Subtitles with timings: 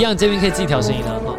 [0.00, 1.36] 一样这边可以自己调声音的哈。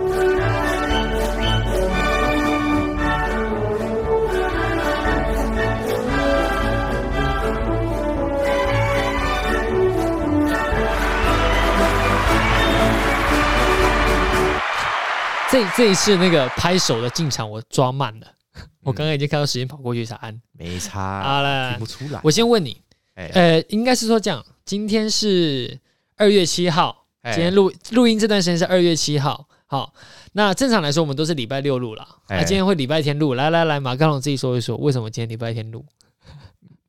[15.50, 22.22] 这这一次那个拍手的进场我抓慢了，嗯、我刚刚已经看到时间跑过去才按，没差，好了，听不出来。
[22.24, 22.80] 我先问你，
[23.16, 25.80] 呃，应该是说这样，今天是
[26.16, 29.94] 二月七号，今天录录音这段时间是二月七号，好，
[30.34, 35.86] 那正常来说我们都是礼拜六录了，那、啊、今天会礼拜天录，来来来，马刚龙自己说一说，为什么今天礼拜天录？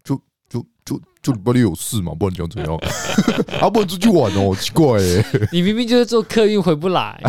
[0.03, 0.17] 就
[0.49, 2.75] 就就就礼拜六有事嘛，不然讲怎样？
[3.61, 7.21] 啊，不能出去玩哦，奇怪哎，你明明就是坐客运回不来。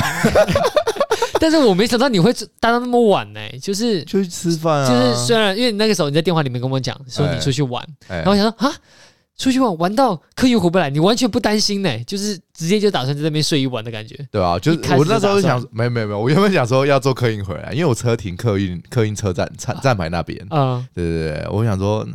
[1.40, 4.88] 但是我没想到你会待到那么晚呢、欸，就是就去吃饭啊。
[4.88, 8.74] 就是虽然因为那个时候你在电话里面跟我讲说你出去玩，然后我想说啊，
[9.38, 14.16] 出去玩玩到客运回不来，你完全不担心呢、欸，就是直接就打算在那边睡一晚的感觉。
[14.32, 20.46] 对啊，就是我那时候想，没有没有没有，我原本想说要坐客运回来，因为我车停客运客运车站站站牌那边。
[20.50, 22.08] 嗯，对对对，我想说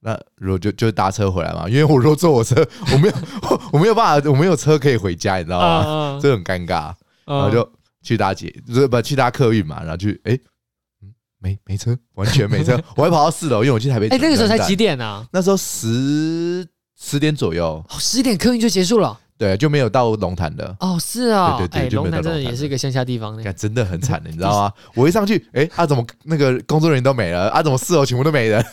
[0.00, 2.56] 那如果就就搭车回来嘛，因为我如果坐我车，
[2.92, 3.14] 我没有
[3.72, 6.18] 我没有办法，我没有车可以回家，你知道吗？
[6.20, 6.92] 这很尴尬，
[7.24, 7.68] 然后就。
[8.06, 10.40] 去搭捷，不是不去搭客运嘛，然后去，哎、欸，
[11.44, 14.08] 没没车，完全没车，我还跑到四楼，因为我去台北。
[14.08, 15.22] 哎、欸，那个时候才几点啊？
[15.30, 16.66] 那时候十
[16.98, 19.20] 十点左右，哦、十点客运就结束了。
[19.36, 20.74] 对，就没有到龙潭的。
[20.80, 24.72] 哦，是啊，对对对，龙潭真的也是一个乡下地方，真的很惨的， 你知道吗？
[24.94, 27.50] 我一上去，哎，啊，怎么那个工作人员都没了？
[27.50, 28.64] 啊，怎么四楼全部都没人？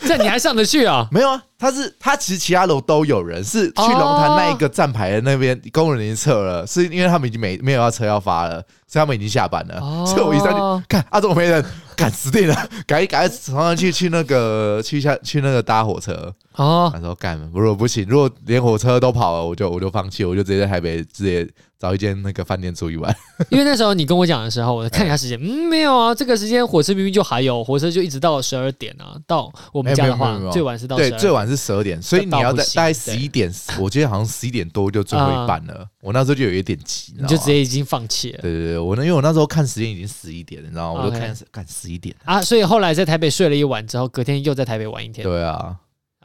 [0.06, 1.08] 这你还上得去啊？
[1.10, 9.78] 没有啊，他是他其实其他楼都有人，是去龙潭那一个站牌的那边工人已经撤了，是因为他们已经没没有要车要发了，所以他们已经下班了。
[9.80, 11.64] 哦所以我一上去看，啊，怎么没人？
[11.96, 12.54] 赶死定了，
[12.86, 16.32] 赶赶马上去去那个去下去那个搭火车。
[16.54, 23.14] 哦，那时候干，如果不行，如果连火车都跑了，我就我就放弃，我就直接在台北直接找一间那个饭店住一晚。
[23.50, 35.86] 因为那时候你跟我讲的时候，我看一下时间，嗯，没有啊，这个时间火车明明就还有，火车就一直到十二点啊，到我们家的话，最晚是到对，最晚是十二点，所以你要在大概十一点，我记得好像十一点多就最后一班了。
[36.00, 38.38] 我那时候就有一点急，你就直接已经放弃了。
[38.42, 41.02] 对对对，我那因为我那时候看时间已经十一点了，你知道吗？
[41.04, 45.24] 我就看看十一点啊，所以后来在台北睡了一晚之后，隔天又在台北玩一天。
[45.24, 45.76] 对啊。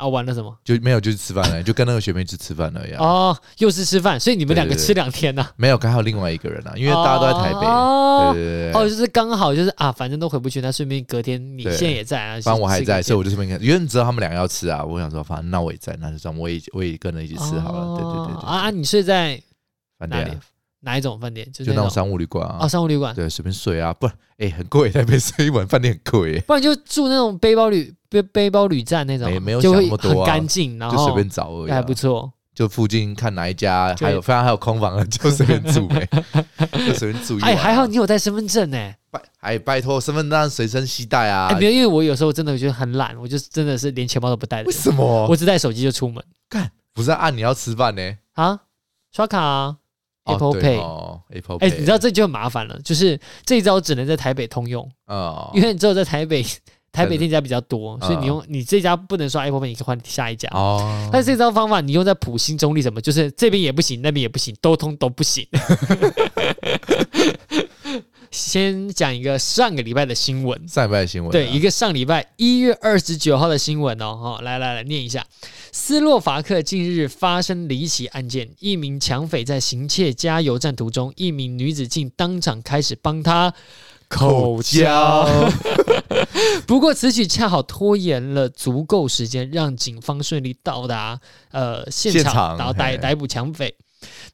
[0.04, 0.54] 啊，玩了什么？
[0.66, 2.98] 就没有，就是吃饭了，就跟那个学妹去吃饭了呀。
[3.00, 5.48] 哦，又是吃饭，所以你们两个吃两天呢？
[5.56, 7.66] 没有，刚好另外一个人啊，因为大家都在台北。
[7.66, 8.74] 哦，对对对。
[8.74, 12.34] 哦，就是刚好就是啊，反正都回不去，那顺便隔天你现在也在啊。
[12.42, 17.98] 反正我还在，所以我就顺便看，因为你知道他们两个要吃啊，我想说，反正那我也在，那就这样，我也我也跟着一起吃好了。
[17.98, 18.50] 对对对对。
[18.50, 19.42] 啊，你睡在
[19.98, 20.38] 饭店？
[20.82, 21.50] 哪一种饭店？
[21.54, 22.58] 就那种商务旅馆啊。
[22.60, 23.16] 哦，商务旅馆。
[23.16, 24.06] 对，随便睡啊，不，
[24.38, 26.42] 哎，很贵，台北睡一晚饭店很贵。
[26.42, 27.94] 不然就住那种背包旅。
[28.22, 32.32] 背背包旅站那种，也没有想那么多，很干净，然后就随便找而已，还不错。
[32.54, 36.08] 就附近看哪一家还有，反正还有空房，就随便住呗，
[36.72, 37.40] 就随便住。
[37.42, 41.48] 哎，还好你有带身份证呢，拜哎拜托，身份证随身携带啊。
[41.48, 44.68] 哎，没有，因为我有时候真的觉得很懒，我就真的是连钱包都不带的。
[44.68, 45.26] 为什么？
[45.28, 46.24] 我只带手机就出门。
[46.48, 48.18] 干，不是按你要吃饭呢？
[48.34, 48.60] 啊，
[49.12, 49.76] 刷卡啊
[50.26, 51.66] ，Apple Pay，Apple Pay。
[51.66, 56.46] 哎，你知道这就很麻烦了，就是这一招只能在台北通用啊，因为你只有在台北。
[56.94, 60.48] 台北店家比较多，所以你用你这家不能刷 Apple Pay，你可以换下一家。
[60.54, 65.48] 哦，但是这招方法你用在普兴中立什么，就是这边也不行，那边也不行，都通都不行。
[68.30, 75.24] 先讲一个上个礼拜的新闻，上礼拜的新闻，对，一个上礼拜一月二十九号的新闻哦，哈，来来来念一下：
[75.74, 83.54] 斯洛伐克近日发生离奇案件，一名抢匪在行窃加油站途中，一名女子竟当场开始帮他。
[84.08, 85.28] 口交，
[86.68, 93.76] 不过此举恰好拖延了足够时间，让警方顺利到达呃现场，然后逮逮捕抢匪。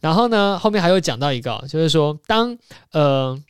[0.02, 2.58] 然后呢，后面还有讲到一个，就是说当
[2.92, 3.42] 呃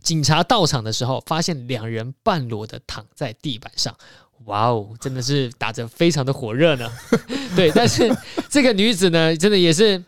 [0.00, 3.96] 警察到场的时候，发现两人半裸的躺在地板上，
[4.46, 6.90] 哇哦，真的是打得非常的火热呢。
[7.54, 8.10] 对，但是
[8.48, 10.02] 这个女子呢，真的也是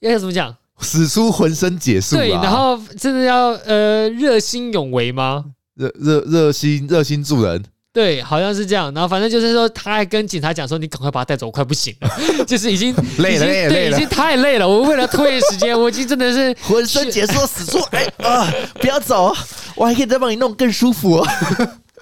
[0.00, 0.54] 要怎么讲？
[0.80, 5.44] 使出浑身解数，对，然后真的要呃热心勇为吗？
[5.76, 7.62] 热热热心热心助人，
[7.92, 8.92] 对，好像是这样。
[8.92, 12.10] 然后反正就是说，他还跟警察讲说：“你赶快把他带走，我快不行了，
[12.44, 14.68] 就是已经 累了，累了，对，已经太累了。
[14.68, 19.34] 我为了拖延时间，我已经真的是浑身解数使出，哎啊，不要走，
[19.76, 21.26] 我还可以再帮你弄更舒服哦。”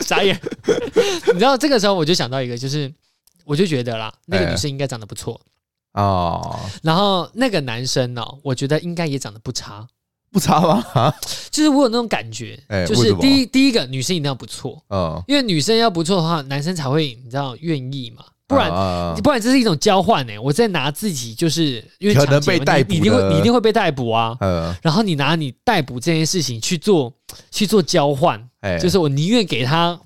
[0.01, 0.39] 傻眼，
[1.33, 2.93] 你知道这个时候我就想到一个，就是
[3.45, 5.41] 我就觉得啦，那个女生应该长得不错。
[5.93, 9.87] 哦，然后那个男生呢、哦，我觉得应该也长得不差，
[10.31, 10.85] 不差吗？
[10.95, 11.13] 啊，
[11.51, 18.71] 就是我有那种感觉，欸、就是第一第一个女生一定要不错，嗯，因为女生要不错的话，男生才会你知道愿意嘛，不然
[19.23, 20.39] 不然这是一种交换呢。
[20.39, 24.37] 我在拿自己，就是因为可能被逮捕，你一定会你一定会被逮捕啊。
[24.83, 27.13] 然后你拿你逮捕这件事情去做
[27.51, 28.50] 去做交换，
[28.81, 29.99] 就是我宁愿给他。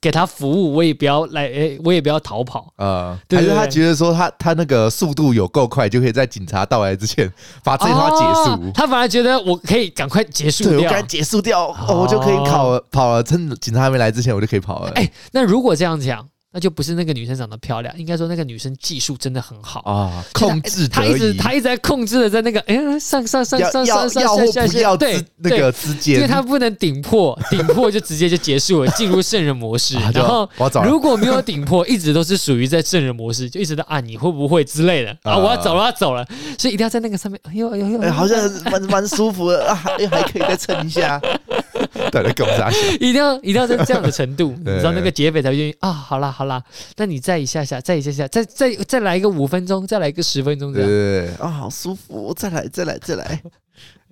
[0.00, 3.16] 给他服务，我也不要来，哎，我也不要逃跑啊！
[3.30, 7.32] 还是他觉得说他他那个速度有够快，就可以在警察到来之前
[7.62, 8.16] 把这句话结
[8.50, 8.72] 束。
[8.74, 14.90] 他反而觉得我可以赶快结束掉，对，我赶快结束掉，我就可以跑，跑了，趁警察还没来之前，我就可以跑了。
[14.96, 16.26] 哎，那如果这样讲。
[16.52, 19.80] 那就不是那个女生长得漂亮，应该说那个女生技术真的很好。
[19.80, 29.96] 啊，控制她一直她一直在控制的在那个哎上上上上上上下下对那个之间，因为她不能顶破， 顶破就直接就结束了，进入圣人模式。
[30.12, 30.48] 然后
[30.84, 35.16] 如果没有顶破，一直都是属于在圣人模式，就一直在啊你会不会之类的。
[35.22, 35.38] 啊。
[35.38, 36.26] 我要走了我要走了，
[36.58, 38.38] 所以一定要在那个上面，哎呦哎呦哎好像
[38.70, 41.20] 蛮蛮舒服的啊，还还可以再撑一下。
[42.10, 45.90] 对，给我们一定要一定要在这样的程度， 你知道那个劫匪才愿意啊。
[45.90, 46.62] 好啦好啦，
[46.96, 51.34] 那你再一下下，再一下下，再再再来一个五分钟，再来一个十分钟，这样。
[51.38, 53.24] 啊，好舒服，再来再来再来。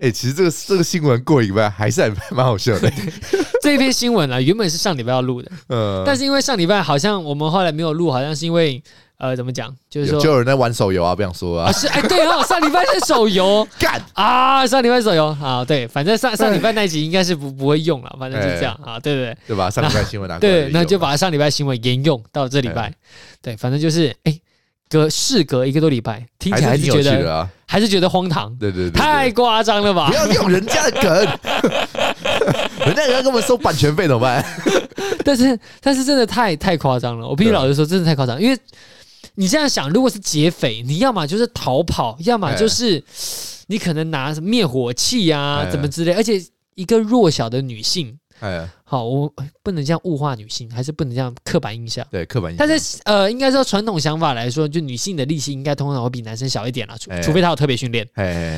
[0.00, 2.90] 哎、欸，其实这个这个新闻过瘾吧还是还蛮好笑的。
[3.62, 8.82] 这一篇新闻啊，原本是上礼拜要录的，嗯，但是因为上礼拜好像我们后来没有录，好像是因为。
[9.20, 9.70] 呃，怎么讲？
[9.90, 11.68] 就是说，就有人在玩手游啊，不想说啊。
[11.68, 19.36] 啊是哎，对哦， 上礼拜是手游干啊，上礼拜手游好，对，反正上上礼拜那集应该是不不会用了，反正就这样啊，对不对？
[19.48, 19.68] 对吧？
[19.68, 22.90] 上礼拜新闻拿对，那就把上礼拜新闻沿用到这礼拜。
[23.42, 24.40] 对，反正就是哎，
[24.88, 30.08] 隔事隔一个多礼拜，听起来还是觉得还是觉得荒唐，对对对，太夸张了吧？
[30.08, 31.12] 不要用人家的梗，
[32.86, 34.42] 人家要跟我们收版权费怎么办？
[35.22, 38.58] 但是但是真的太太夸张了，我必须老实说，真的太夸张，因为。
[39.40, 43.02] 你这样想，如果是劫匪，你要么就是逃跑，要么就是
[43.68, 46.12] 你可能拿灭火器啊，怎么之类。
[46.12, 46.38] 而且
[46.74, 48.18] 一个弱小的女性，
[48.84, 49.32] 好，我
[49.62, 52.06] 不能这样物化女性，还是不能这样刻板印象。
[52.10, 52.68] 对，刻板印象。
[52.68, 58.06] 但是呃，应该说传统想法来说，就女性的力气应该通常会比男生小一点啦，除除非她有特别训练。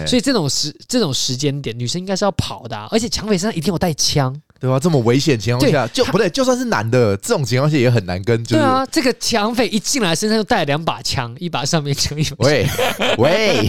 [0.04, 4.34] 所以这种时这种时间点，女生应该是要跑的，而且抢匪身上一定有带枪。
[4.62, 4.78] 对吧？
[4.78, 8.40] 这么危险情况下，就不对，就算是男的，这种情况下也很难跟。
[8.44, 12.46] 对啊，这个抢匪一进来，身上就带了两把枪，一把上面枪，一把。
[12.46, 12.64] 喂
[13.18, 13.68] 喂，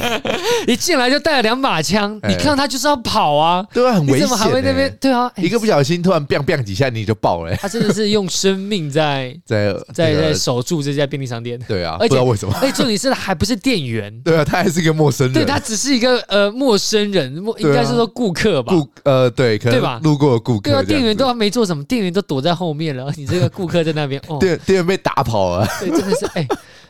[0.68, 4.28] 一进来就带了两把枪，你看到他就是要跑啊，对啊，很危险。
[4.28, 4.96] 怎么还会那边？
[5.02, 7.56] 对啊，一个不小心突然 biang biang 几下，你就爆了。
[7.56, 11.60] 他真的是用生命在 在在在守住这家便利商店。
[11.68, 12.54] 对啊，不知道为什么。
[12.62, 14.14] 哎，重点是还不是店员。
[14.24, 15.34] 对啊，他还是一个陌生人。
[15.34, 18.72] 对，他只是一个呃陌生人，应该是说顾客吧。
[18.76, 20.00] 顾呃对，可能对吧？
[20.04, 20.83] 路过的顾客。
[20.86, 21.64] 店员都还没做。
[21.66, 21.84] 什么？
[21.86, 24.38] 店员都躲在后面了， 你这个顾客在那边哦。
[24.38, 26.48] 店店员被打跑了， 对，真的是哎、欸，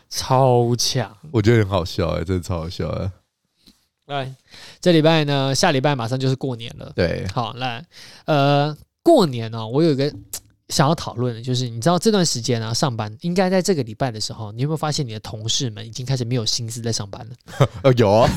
[0.10, 3.12] 超强，我觉得很好笑哎、欸，真的超好笑哎。
[4.08, 4.34] 来，
[4.82, 6.92] 这礼拜呢，下礼拜马上就是过年了。
[6.96, 7.86] 对，好来，
[8.26, 10.12] 呃，过年呢、哦，我有一个
[10.70, 17.70] 想要讨论的，就是你知道这段时间啊，上班应该在这个礼拜的时候，你有没有发现你的同事们已经开始没有心思在上班了？
[17.84, 18.28] 呃， 有啊，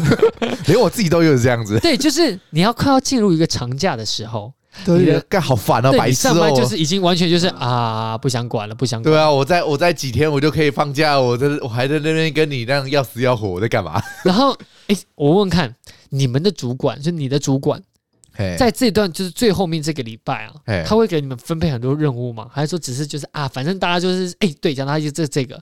[0.66, 1.80] 连我自己都有这样子。
[1.80, 4.52] 对，就是你要快要进入一个长假的时候。
[4.84, 5.90] 对，干好烦啊！
[5.92, 9.12] 白痴哦，上班就是已经完全就是啊，不想管了，不想管。
[9.12, 14.02] 对啊，我在我在几天我就可以放假，我在我还在那边跟你那样要死要活，我在干嘛？
[14.24, 14.56] 然后，
[14.88, 15.74] 哎，我问问看
[16.10, 17.82] 你们的主管，就你的主管，
[18.58, 20.52] 在这段就是最后面这个礼拜啊，
[20.84, 22.48] 他会给你们分配很多任务吗？
[22.52, 25.58] 还是说只是就是啊，反正大家就是哎，对，讲他就这这个，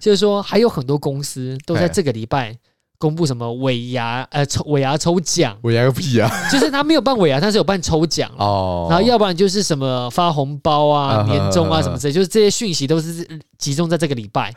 [0.00, 2.56] 就是说还有很多公司都在这个礼拜。
[2.98, 4.26] 公布什么尾牙？
[4.30, 6.28] 呃，抽尾牙抽奖，尾牙个屁啊！
[6.50, 8.88] 就是他没有办尾牙，但是有办抽奖哦。
[8.90, 13.26] 然后要不然就是什么发红包啊、年终啊什么之类，就是这些讯息都是
[13.56, 14.52] 集中在这个礼拜。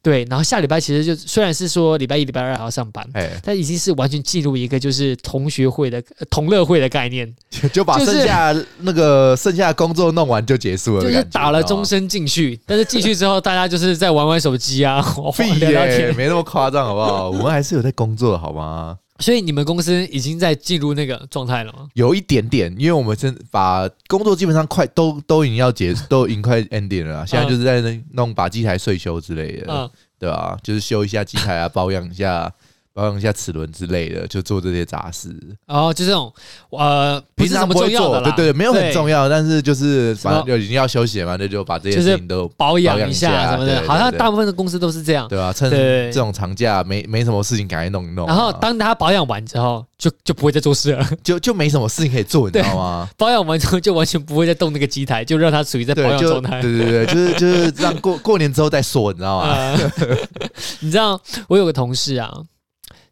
[0.00, 0.24] 对。
[0.30, 3.04] 然后下礼拜其实就虽然是说礼拜一、礼拜二还要上班，
[3.42, 7.28] 但已经是完全进入一个就是同学会的同乐会的概念，
[7.72, 12.60] 就把剩下那个剩下的工作弄完就结束了，就是打了终身进去。
[12.66, 15.04] 但是进去之后，大家就是在玩玩手机啊，
[15.58, 17.30] 聊聊天，没那么夸张，好不好？
[17.30, 17.79] 我们还是有。
[17.82, 18.98] 在工作好吗？
[19.18, 21.88] 所以你们公司已经在进入那个状态了吗？
[21.94, 27.26] 有一点点，因为我们真把工作基本上快都都已经要结，都已经快 ending 了。
[27.26, 30.58] 现在就是在那弄把机台税修之类的，嗯、对吧、啊？
[30.62, 32.50] 就是修一下机台啊， 保养一下。
[33.00, 35.34] 保养一下齿轮之类的，就做这些杂事。
[35.66, 36.30] 哦，就这种，
[36.68, 43.82] 呃，平常不会做，对对，没有很重要，但是就是反正就已经要休息了嘛，那就把这些事情都保养一下什么的。
[43.88, 45.50] 好像大部分的公司都是这样，对吧？
[45.50, 48.26] 趁这种长假没没什么事情，赶快弄一弄。
[48.26, 53.08] 然后当他保养完之后，就就不会再做事了， 就就没什么事情可以做，你知道吗？
[53.16, 56.60] 保养完之后就完全不会再动那个机台，就让它处于在保养状态。
[56.60, 59.78] 对对对，就是就是让过过年之后再说，你知道吗？
[60.80, 62.30] 你知道我有个同事啊。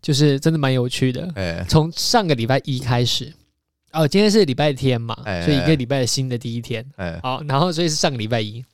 [0.01, 3.33] 就是真的蛮有趣的，从上个礼拜一开始，
[3.93, 6.85] 哦，今天是礼拜天嘛，所以一个礼拜的新的第一天，
[7.23, 8.65] 好，然后所以是上个礼拜一，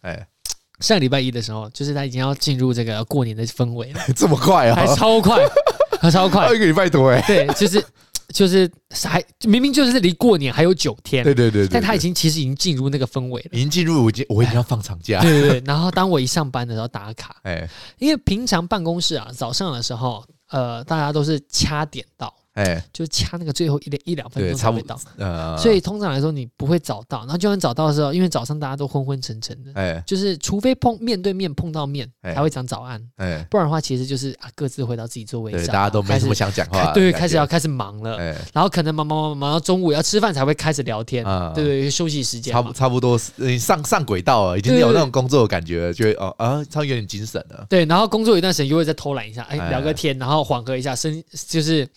[0.81, 4.75] 上个礼拜一的时候，就是他已经要进入这个过年的氛围了， 这么快啊？
[4.75, 5.39] 还超快，
[6.01, 7.23] 还超快，一个礼拜多哎。
[7.27, 7.83] 对，就是
[8.29, 8.69] 就是
[9.05, 15.63] 还明明就是离过年还有九天，对对对，但他已经其实已经进入那个氛围了，已经进入我已经我已经要放长假，对对对。
[15.65, 17.67] 然后当我一上班的时候打卡，哎，
[17.99, 22.35] 因为平常办公室啊，早上的时候，呃，大家都是掐点到。
[22.55, 38.17] 哎，就掐那个最后一两一两分钟才会到，呃，所以通常来说你不会找到，然后就算找到的时候，因为早上大家都昏昏沉沉的，哎，就是除非碰面对面碰到面才会讲早安，哎，不然的话其实就是啊各自回到自己座位上，大家都没什么想讲话，对，开始要开始忙了，
[38.53, 51.89] 然后可能忙忙忙忙到中午要吃饭才会开始聊天，对对，休息时间差不差不多你上上轨道了，已经有那种工作的感觉了，觉得哦啊，他有点精神了，对，然后工作一段时间又会再偷懒一下，哎，聊个天，然后缓和一下身，就是。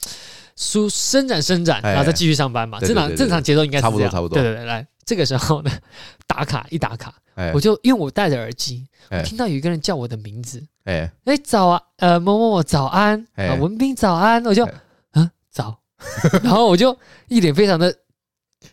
[0.57, 2.79] 舒伸展伸展，然后再继续上班嘛。
[2.79, 3.79] 正常正常节奏应该。
[3.79, 4.37] 差不多差不多。
[4.37, 5.71] 对对对，来这个时候呢，
[6.25, 7.13] 打卡一打卡，
[7.53, 14.67] 我就因为我戴着耳机，我听到有一个人叫我的名字，哎哎早啊，呃某某某早安，啊文斌早安，我就
[15.13, 15.79] 嗯早，
[16.43, 16.97] 然后我就
[17.27, 17.95] 一脸非常的，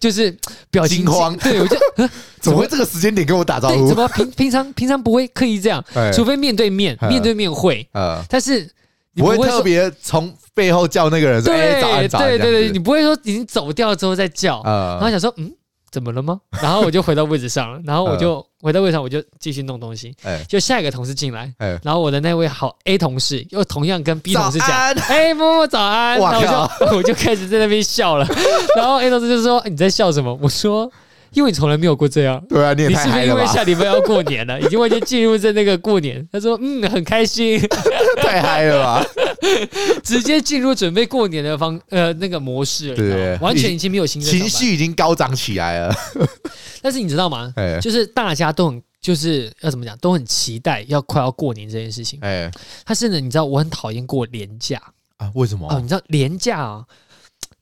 [0.00, 0.34] 就是
[0.70, 1.76] 表情慌， 对我就
[2.40, 3.86] 怎么会这个时间点跟我打招呼？
[3.86, 7.86] 怎么平平常平常不会刻意这样，除非面对面面对面会，
[8.28, 8.68] 但是
[9.14, 10.34] 不会特别从。
[10.54, 15.50] 背后叫那个人说：“哎，早安，早安。”对对对，你不会说已经走掉之后再叫，然后想说：“嗯，
[15.90, 20.14] 怎么了吗？”然后我就回到位置上了，然后我就回到位置上，我就继续弄东西。
[20.48, 24.68] 就下一个同事进来，然后我的那位好 A 同事又同样跟 B 同事讲
[25.08, 26.46] ：“哎，默默早安。”然后我
[26.86, 28.26] 就 我就开始在那边笑了，
[28.76, 30.90] 然后 A 同事就说：“你在笑什么？”我说。
[31.32, 33.10] 因为你从来没有过这样，对啊，你也太嗨了吧？
[33.10, 36.24] 你是不是因为下礼拜要过年了，已经完全进入在那个过年？
[36.30, 37.60] 他说：“嗯，很开心，
[38.22, 39.04] 太嗨了吧？
[40.02, 45.94] 直接进入准备过年的方呃那个模式了，对，完全已经没有心情绪已经高涨起来了。
[46.82, 47.52] 但是你知道吗？
[47.80, 52.18] 就是大家都很就是要怎么讲，都很期待要快要过年这件事情。
[52.22, 52.50] 哎，
[52.84, 54.80] 但是呢，你知道我很讨厌过年假
[55.16, 55.30] 啊？
[55.34, 55.68] 为什么？
[55.70, 56.84] 哦，你知道年假啊？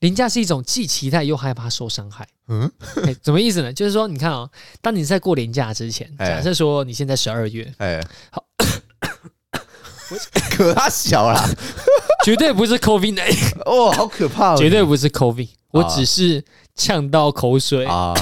[0.01, 2.27] 廉价是一种既期待又害怕受伤害。
[2.49, 2.69] 嗯，
[3.25, 3.73] 什么意思呢？
[3.73, 4.49] 就是说，你看啊，
[4.81, 8.45] 当你在过年假之前，假设说你现在十二月，哎，好，
[10.57, 11.41] 可他小了，
[12.25, 17.85] 绝对不是 COVID 哦，好可怕，绝对不是 COVID，我只是呛到口水。
[17.87, 18.15] 啊，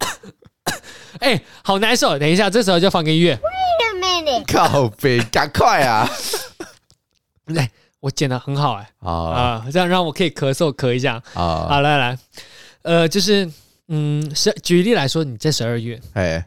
[1.20, 6.08] 哎，好难受，等一下，这时候就放个音乐，Wait a minute，靠北，赶快啊，
[7.46, 7.70] 来。
[8.04, 11.14] 我剪的很好哎、欸，啊，这样让我可以咳嗽咳一下。
[11.32, 12.18] 啊，好来来，
[12.82, 13.50] 呃，就是
[13.88, 16.46] 嗯，十举例来说，你在十二月，哎，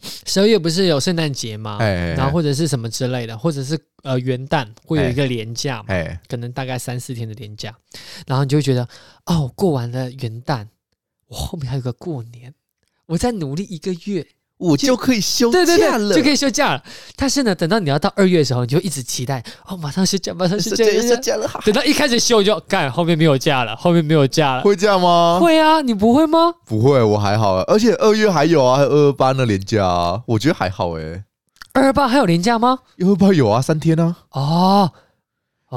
[0.00, 1.78] 十二月不是有圣诞节吗？
[1.80, 7.74] 哎，然后或者是什么之类的，或者是呃元旦会有一个连假嘛，哎，可能大概三四天的连假，
[8.26, 8.88] 然后你就会觉得
[9.24, 10.66] 哦，过完了元旦，
[11.28, 12.54] 我后面还有个过年，
[13.06, 14.26] 我再努力一个月。
[14.58, 16.82] 我就可以休假了，对对对，就可以休假了。
[17.14, 21.50] 但是呢，等到你要到二月的时候，你就一直期待哦，马上休假，马上休假，休假了。
[21.64, 24.62] 等到一开始休就干，后面没有假了，后面没有假了。
[24.62, 25.38] 会这样吗？
[25.40, 26.54] 会啊，你不会吗？
[26.64, 27.56] 不会，我还好。
[27.64, 31.24] 而且二月还有啊，还有二二八的连假啊，我觉得还好诶。
[31.74, 32.78] 二二八还有连假吗？
[33.00, 34.16] 二二八有啊，三天啊。
[34.30, 34.90] 哦。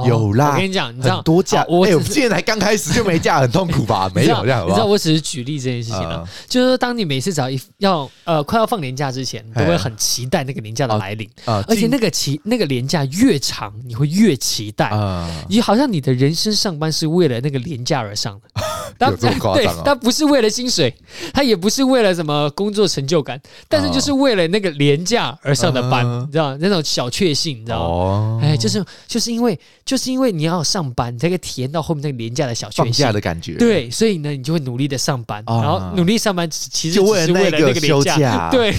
[0.06, 4.10] 有啦，我跟你讲，你知道很多假，我现在才刚开始就没假， 很痛苦吧？
[4.14, 18.59] 没有这样，你知道我只是举例这件事情啊，就是说，当你每次只要一要呃快要放年假之前，都会很期待那个年假的来临啊，而且那个期那个年假越长，你会越期待啊，你好像你的人生上班是为了那个年假而上的，
[19.08, 19.82] 有这么夸张啊？
[19.86, 20.94] 他不是为了薪水，
[21.34, 28.40] 他也不是为了什么工作成就感，但是就是为了那个廉价而上的班，你知道那种小确幸，你知道吗？
[28.44, 29.60] 哎，就是就是因为。
[29.86, 33.56] 就是因为你要上班，你才可以体验到后面那个廉价的小确幸放假的感觉。
[33.56, 38.50] 对，所以呢，你就会努力的上班，然后努力上班，其实只是为了那个休假。
[38.54, 38.72] 对，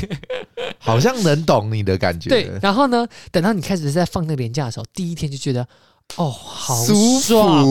[0.78, 2.30] 好像能懂你的感觉。
[2.30, 5.66] 对，然后呢，等到你开始在放那个年假的时候，第一天就觉得
[6.16, 6.84] 哦，好
[7.20, 7.66] 爽！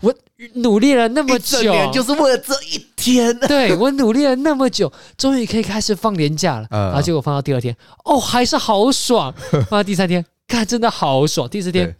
[0.00, 0.14] 我
[0.54, 3.36] 努力了那么久，就是为了这一天。
[3.48, 6.66] 对，我努力了那么久，终于可以开始放年假了。
[6.70, 9.34] 然后结果放到第二天，哦，还是好爽。
[9.50, 11.48] 放到第三天，看真的好爽。
[11.48, 11.96] 第四天。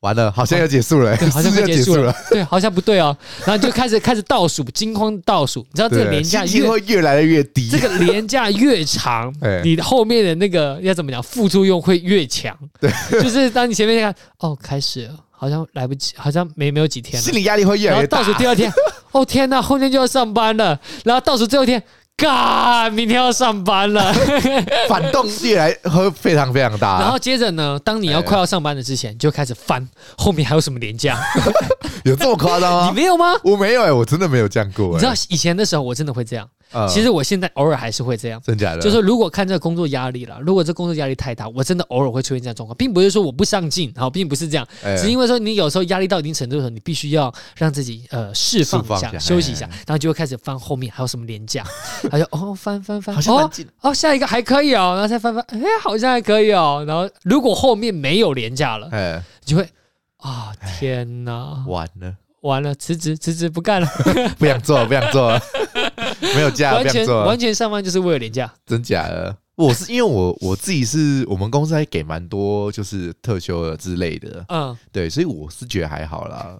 [0.00, 3.14] 完了，好像要结束了，对，好像要结束了，对，好像不对哦。
[3.44, 5.60] 然后就开始开始倒数，惊慌倒数。
[5.60, 12.56] 你知道这个年假越会越来越低，这个廉价越长， 你后面的那个要怎么讲，副作用会越强。
[12.80, 12.90] 对，
[13.20, 18.18] 就是当你前面看，哦，开始了，好像来不及，好像没没有几天了，心理压力会越来越大。
[18.18, 18.72] 倒数第二天，
[19.12, 20.80] 哦天哪，后天就要上班了。
[21.04, 21.82] 然后倒数最后一天。
[22.20, 24.12] 嘎，明天要上班了，
[24.88, 27.00] 反动力来会非常非常大。
[27.00, 29.86] 然后接着呢，当你要快要上班的之前，就开始翻
[30.18, 31.18] 后面还有什么连假，
[32.04, 32.88] 有这么夸张吗？
[32.92, 33.34] 你没有吗？
[33.42, 34.92] 我没有哎，我真的没有这样过。
[34.92, 38.80] 你知道以前的时候，我真的会这样，嗯、其实我现在偶尔还是会这样，真假的？
[38.80, 51.64] 就是如果看这个工作压力了，如果这工作压力太大，我真的偶尔会出现这样状况，并不是说我不上进，好，并不是这样，欸、只是因为说你有时候压力到一定程度的时候，你必须要让自己呃释放一下，休息一下，然后就会开始翻后面还有什么连假，
[52.10, 53.50] 他就哦翻翻翻，哦
[53.80, 59.68] 哦下一个还可以哦，然后再翻翻，哎好像还可以哦，然后如果后面没有连假了，哎，就会
[60.18, 62.14] 啊天哪，完了。
[62.42, 63.86] 完了，辞职，辞职不干了，
[64.38, 65.38] 不想做了，不想做了，
[66.34, 69.36] 没有假，完全完全上班就是为了连假，真假的？
[69.56, 76.58] 我是因为我我自己是我们公司还给蛮多就是特休的之类的，嗯，对，所以我是觉得还好啦，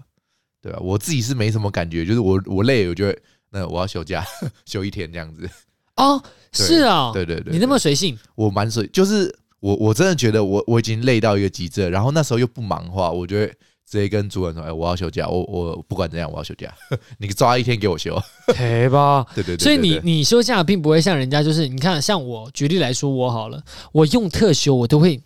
[0.60, 0.78] 对吧？
[0.82, 3.18] 我自己是没什么感觉，就是我我累，我就会
[3.50, 4.24] 那我要休假，
[4.66, 5.48] 休一天这样子。
[5.96, 13.54] 哦，是啊，对对对，你那么随性，我蛮随，就是我我真的觉得我我已经累到一个极致，然后那时候又不忙的话，我觉得。
[13.90, 16.72] 直接跟主管说：“哎，我要休假，我我不管怎样，我要休假。
[17.18, 18.16] 你抓一天给我休，
[18.54, 19.26] 可以吧？
[19.34, 19.64] 对对对，对。
[19.64, 25.20] 所以你你休假并不会像人家，就是你看，像我举例来说，我好了，我用特休，我都会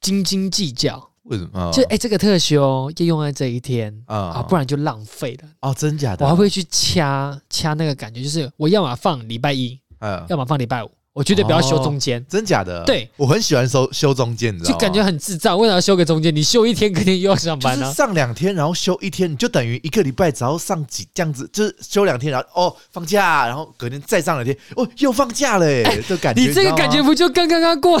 [0.00, 1.10] 斤斤计较。
[1.24, 1.70] 为什么？
[1.72, 5.48] 就哎，这个特休要用在这一天啊，啊，不然就浪费了。
[5.60, 6.24] 哦，真假的？
[6.24, 12.82] 我还会去掐掐那个感觉，就是我要么放礼拜一，嗯，要么放礼拜五。”我绝对不要休中间，真假的？
[12.84, 15.58] 对，我很喜欢休休中间，就感觉很智障。
[15.58, 16.34] 为什么要休个中间？
[16.34, 17.92] 你休一天，肯定又要上班呢？
[17.92, 28.00] 上两天，然后休一天，你就等于一个礼拜只要上几这样子，就是休两天，然后哦放假，然后隔天再上两天，哦又放假了，哎，这感觉你这个感觉不就跟刚刚过？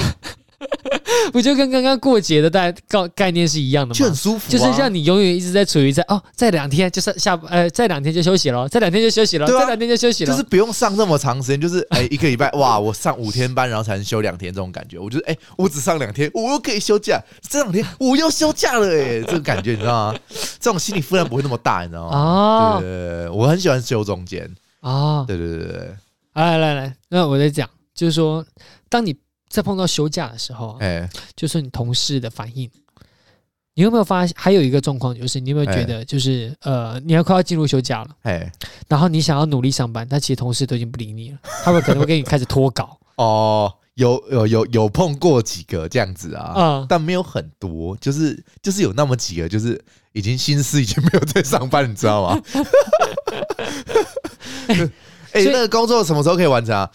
[1.32, 2.72] 不就跟刚刚过节的概
[3.14, 3.98] 概念是一样的吗？
[3.98, 14.98] 就很舒服，就是让你永远一直在处于在哦，再两天就是下呃，再两天就休息了，再两天就休息了，再两天就休息了，就是不用上那么长时间，就是哎一个礼拜哇，我上五天班，然后才能休两天这种感觉。
[14.98, 20.18] 我觉得哎，我只上两天，我又可以休假，这两天我又休假了哎，这种感觉你知道吗？
[20.60, 22.16] 这种心理负担不会那么大，你知道吗？
[22.18, 24.48] 啊，对对对，我很喜欢休中间
[24.80, 25.96] 啊，对对对对，
[26.34, 28.44] 来来来，那我在讲，就是说
[28.88, 29.16] 当你。
[29.52, 32.70] 在碰到休假的时候，哎，就是你同事的反应，
[33.74, 34.34] 你有没有发现？
[34.34, 38.50] 还有一个状况就是，你有没有觉得，就是呃，你要快要进入休假了，哎，
[38.88, 42.98] 然后你想要努力上班，但其实同事都已经不理你了， 他们可能会给你开始脱稿。
[43.16, 49.78] 哦，有有有有碰过几个这样子啊，嗯，但没有很多，就是就是有那么几个，就是
[50.12, 52.40] 已经心思已经没有在上班，你知道吗？
[55.32, 56.90] 哎，那个工作什么时候可以完成啊？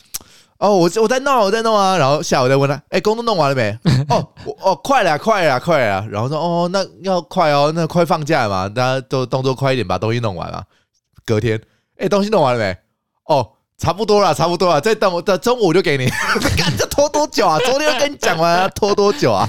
[0.59, 3.77] 哦，我我在弄，我在弄啊，然后下午再问他，哎，工作弄完了没？
[4.09, 4.27] 哦，
[4.59, 6.07] 哦，快了，快了，快了。
[6.09, 10.63] 然后说，哦，那要快哦，那快放假嘛，大家都动作快一点，把东西弄完了。
[11.25, 11.61] 隔天，
[11.97, 12.75] 哎，东西弄完了没？
[13.25, 16.07] 哦，差不多了，差不多了，再等我，等中午就给你。
[16.57, 17.59] 干这拖多久啊？
[17.59, 19.47] 昨天我跟你讲完，拖多久啊？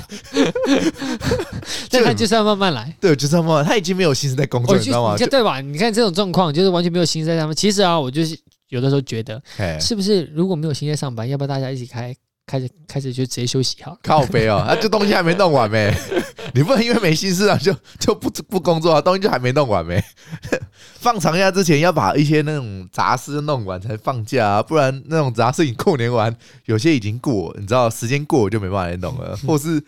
[1.88, 3.64] 再看就是要慢慢来，对，就是要慢慢。
[3.64, 5.16] 他已经没有心思在工作，你知道吗？
[5.16, 5.62] 对吧？
[5.62, 7.56] 你看这种状况，就是完全没有心思在上面。
[7.56, 8.38] 其实啊，我就是。
[8.68, 9.40] 有的时候觉得，
[9.80, 12.14] 是不是如果没有心在上班，要不要大家一起开
[12.46, 13.98] 开始开始就直接休息好？
[14.02, 15.92] 靠背哦， 啊，这东西还没弄完没？
[16.54, 19.00] 你不能因为没心思啊，就就不不工作啊？
[19.00, 20.02] 东西就还没弄完没？
[20.98, 29.82] 放长假之前要把一些那种杂事弄完才放假啊，不然那种杂事你过年完，有些已经过，你知道时间过就没办法来弄了，或是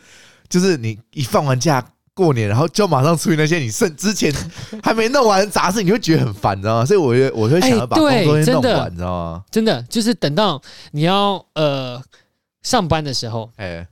[0.49, 1.85] 就是你一放完假。
[2.13, 4.35] 过年，然后就马上处理那些你剩之前
[4.83, 6.85] 还没弄完的杂事，你会觉得很烦，你知道吗？
[6.85, 9.45] 所以我觉得我会想要把工作先弄完，你知道吗？
[9.51, 12.03] 真的就是等到你要呃
[12.63, 13.87] 上班的时候，哎，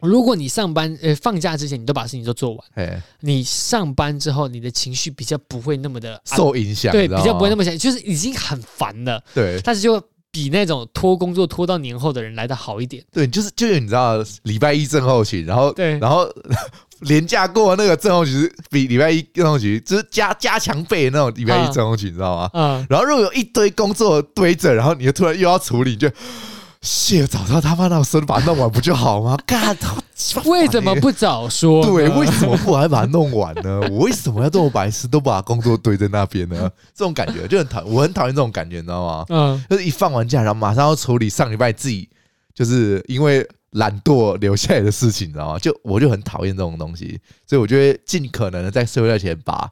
[0.00, 16.26] 如果你上班呃放假之前你都把事情都做完，哎，你上班之后你的情绪比较不会那么的受影响，对，比较不会那么想，就是已经很烦了，对，但是就比那种拖工作拖到年后的人来的好一点，对，就是就是你知道礼拜一症候群，然后对，然后。
[17.00, 22.50] 连假过那个症候群比礼拜一症候群，就是加加强倍的那种礼拜一症候群，你知道吗？
[22.52, 22.86] 嗯。
[22.88, 26.10] 然后如果有一堆工作堆着，然后你又突然又要处理，就
[26.82, 29.38] 谢早知道他妈那么深，把它弄完不就好吗？
[29.46, 29.76] 干，
[30.44, 31.84] 为什么不早说？
[31.84, 33.80] 对，为什么不还把它弄完呢？
[33.90, 36.70] 我为什么要这么白痴，都把工作堆在那边呢？
[36.94, 39.24] 这种感觉就很讨，我很讨厌这种感觉，你知道吗？
[39.30, 39.64] 嗯。
[39.70, 42.08] 就是一放完假，然后马上要处理上礼拜自己，
[42.54, 43.48] 就是因为。
[43.72, 45.58] 懒惰留下来的事情，你知道吗？
[45.58, 49.70] 就我就很讨厌这种东西，所以我就会尽可能的在睡觉前把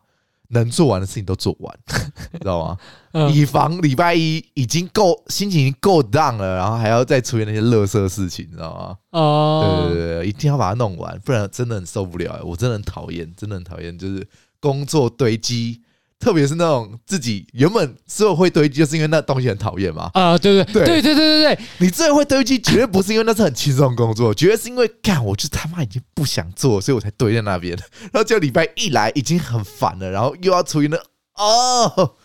[0.50, 1.78] 能做完的事情都做完，
[2.38, 2.78] 知道吗？
[3.12, 8.96] 嗯、以防礼拜一已经够心情已经够 down 了，然后还要再处理那些垃圾事情，你知道吗？
[9.18, 12.40] 哦，对对对，一定要把它弄完，不然真的很受不了。
[12.44, 14.26] 我真的很讨厌，真的很讨厌，就是
[14.60, 15.82] 工作堆积。
[16.18, 20.10] 特别是那种自己原本之后会堆积，就是因为那东西很讨厌嘛。
[20.14, 27.76] 啊，对对对对对对对对，你最后会堆积，绝对不是因为那是很轻松的工作，绝对是因为干，我就他妈已经不想做，所以我才堆在那边。
[28.12, 30.96] 然后就礼拜一来已经很烦了，然后又要处理那
[31.34, 32.16] 哦，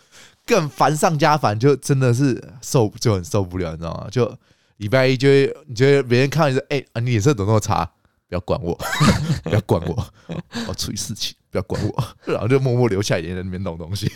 [0.46, 4.08] 更烦上加烦，就真的是受就很受不了，你知道吗？
[4.12, 4.36] 就
[4.78, 7.88] 礼拜一就会你觉得别人看你说，哎，你脸色怎么那么差？
[8.28, 8.74] 不要管我，
[9.44, 10.08] 不要管我，
[10.68, 14.12] 我处理事情，不要管我， 然后就默默留下也，在那边弄东西。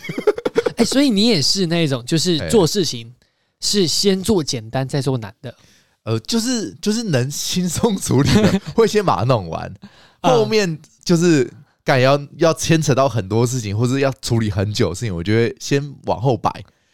[0.76, 3.14] 哎，所以你也是那种，就是做事情
[3.60, 5.54] 是先做简单再做难的。
[6.02, 9.72] 呃，就是就是能轻松处理的， 会先把它弄完，
[10.20, 11.50] 后面就是。
[11.84, 16.50] 感要要牵扯到很多事情，或者要处理很久的事情，我就会先往后摆，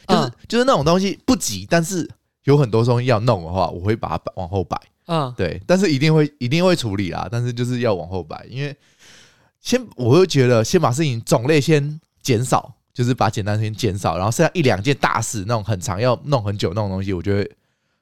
[0.07, 2.09] 就是、嗯、就是那种东西不急，但是
[2.45, 4.81] 有很多东西要弄的话，我会把它往后摆。
[5.07, 8.77] 嗯，对，但是一定会一定会处理啦，但是就是要往后摆，因为
[9.65, 17.51] 先我会觉得先把事情种类先减少，就是把简单先减少，然后剩下一两件大事那种很长要弄很久那种东西，我就会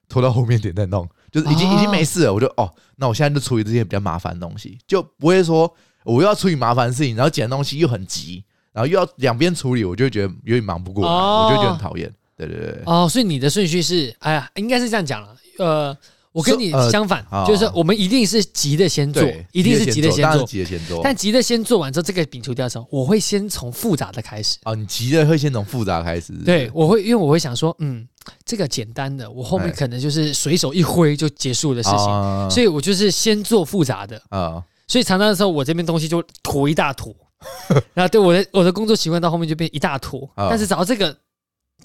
[0.08, 5.72] 拖到后面点再弄，就是已经、哦、已经没事了，我就哦，那我现在就处理这些比较麻烦的东西，就不会说。
[6.04, 12.12] 我又要处理麻烦的事情，然后捡东西又很急，然后又要两边处理，我就会觉得有点忙不过来，哦、我就觉得很讨厌。
[12.36, 12.82] 对对对。
[12.86, 15.36] 哦，所以你的顺序是，哎呀，应该是这样讲了。
[15.58, 15.96] 呃，
[16.32, 21.00] 我跟你相反，呃、就是我们一定是急的先做，一定是急的先做，急的先做。
[21.04, 24.56] 但急的先做完之后，这个摒除掉的时候，我会先从复杂的开始。
[24.64, 26.32] 哦，你急的会先从复杂开始？
[26.44, 28.06] 对，我会，因为我会想说，嗯，
[28.44, 34.38] 这个简单的，我后面可能就是随手一挥就结束的事情，哦、所以我就是先做复杂的啊。
[34.38, 37.14] 哦所以常常的时候，我这边东西就坨一大坨，
[37.94, 40.28] 然后对我的我的工作习惯到后面就变一大坨。
[40.36, 41.16] 但是找到这个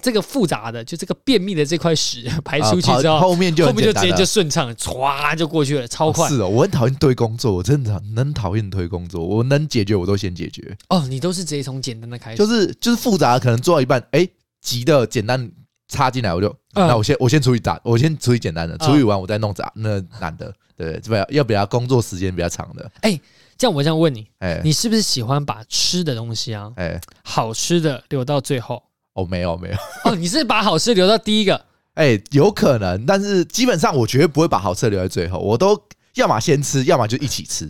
[0.01, 6.27] 这个复杂的，就这个便秘的这块屎 排出去之后，后面就后面就直接就顺畅了，唰就过去了，超快。
[6.29, 10.75] 是哦，我很讨厌堆工作，我真的能讨厌推工作，我能解决我都先解决。
[10.89, 14.27] 哦，你都是直接从简单的开始，就是就是复杂的可能做到一半，哎，
[14.61, 15.51] 急的简单
[15.87, 20.53] 插进来，我就那我先我先处理杂，我先处理简单的，处理完我再弄杂那难的。
[20.75, 22.91] 对，这边要比他工作时间比较长的。
[23.01, 23.19] 哎，
[23.57, 28.83] 这样我这样问你，哎，你是不是喜欢把吃的东西啊，哎，好吃的留到最后？
[29.17, 29.75] 哦，没有没有。
[30.09, 31.65] 哦，你是把好吃留到第一个？
[31.95, 35.77] 哎，有可能，但是基本上我绝对不会把好吃的留在最后，我都
[36.13, 37.69] 要么先吃，要么就一起吃。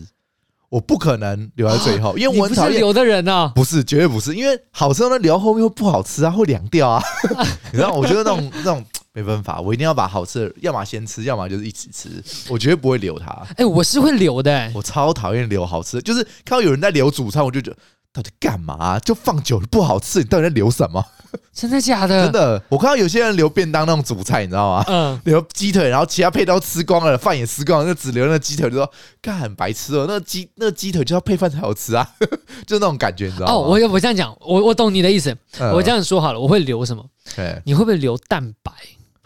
[0.70, 3.52] 我不可能留在最后，因为我很讨厌留的人呢。
[3.56, 7.02] 不是，绝对不是，因为好吃的呢留到后面会不好吃啊，会凉掉啊。
[7.72, 8.86] 你知道，我觉得那种那种。
[9.14, 12.24] 没办法，我一定要把好吃的，要么先吃，要么就是一起吃。
[12.50, 13.32] 我绝对不会留它。
[13.56, 14.72] 哎，我是会留的、欸。
[14.76, 17.78] 我超讨厌留好吃的，就是看到有人在留主餐，我就觉得
[18.18, 19.00] 到底干嘛、啊？
[19.00, 21.06] 就放久了不好吃，你到底在留什么？
[21.54, 22.24] 真的假的？
[22.24, 22.64] 真的。
[22.68, 24.84] 我看到有些人留便当那种主菜，你知道吗？
[24.88, 25.22] 嗯。
[25.26, 30.06] 留鸡腿，然后其他配都吃光了，饭也吃光了，就只留那鸡腿，就说干很白痴哦。
[30.08, 32.10] 那鸡那鸡腿就要配饭才好吃啊，
[32.66, 33.54] 就那种感觉，你知道吗？
[33.54, 35.30] 哦，我我这样讲，我我懂你的意思。
[35.60, 37.06] 嗯、我这样说好了，我会留什么？
[37.36, 38.72] 对你会不会留蛋白？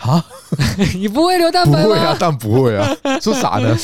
[0.01, 0.23] 啊，
[0.95, 1.83] 你不会留蛋白吗？
[1.83, 2.89] 不会啊，蛋不会啊，
[3.21, 3.77] 说啥呢？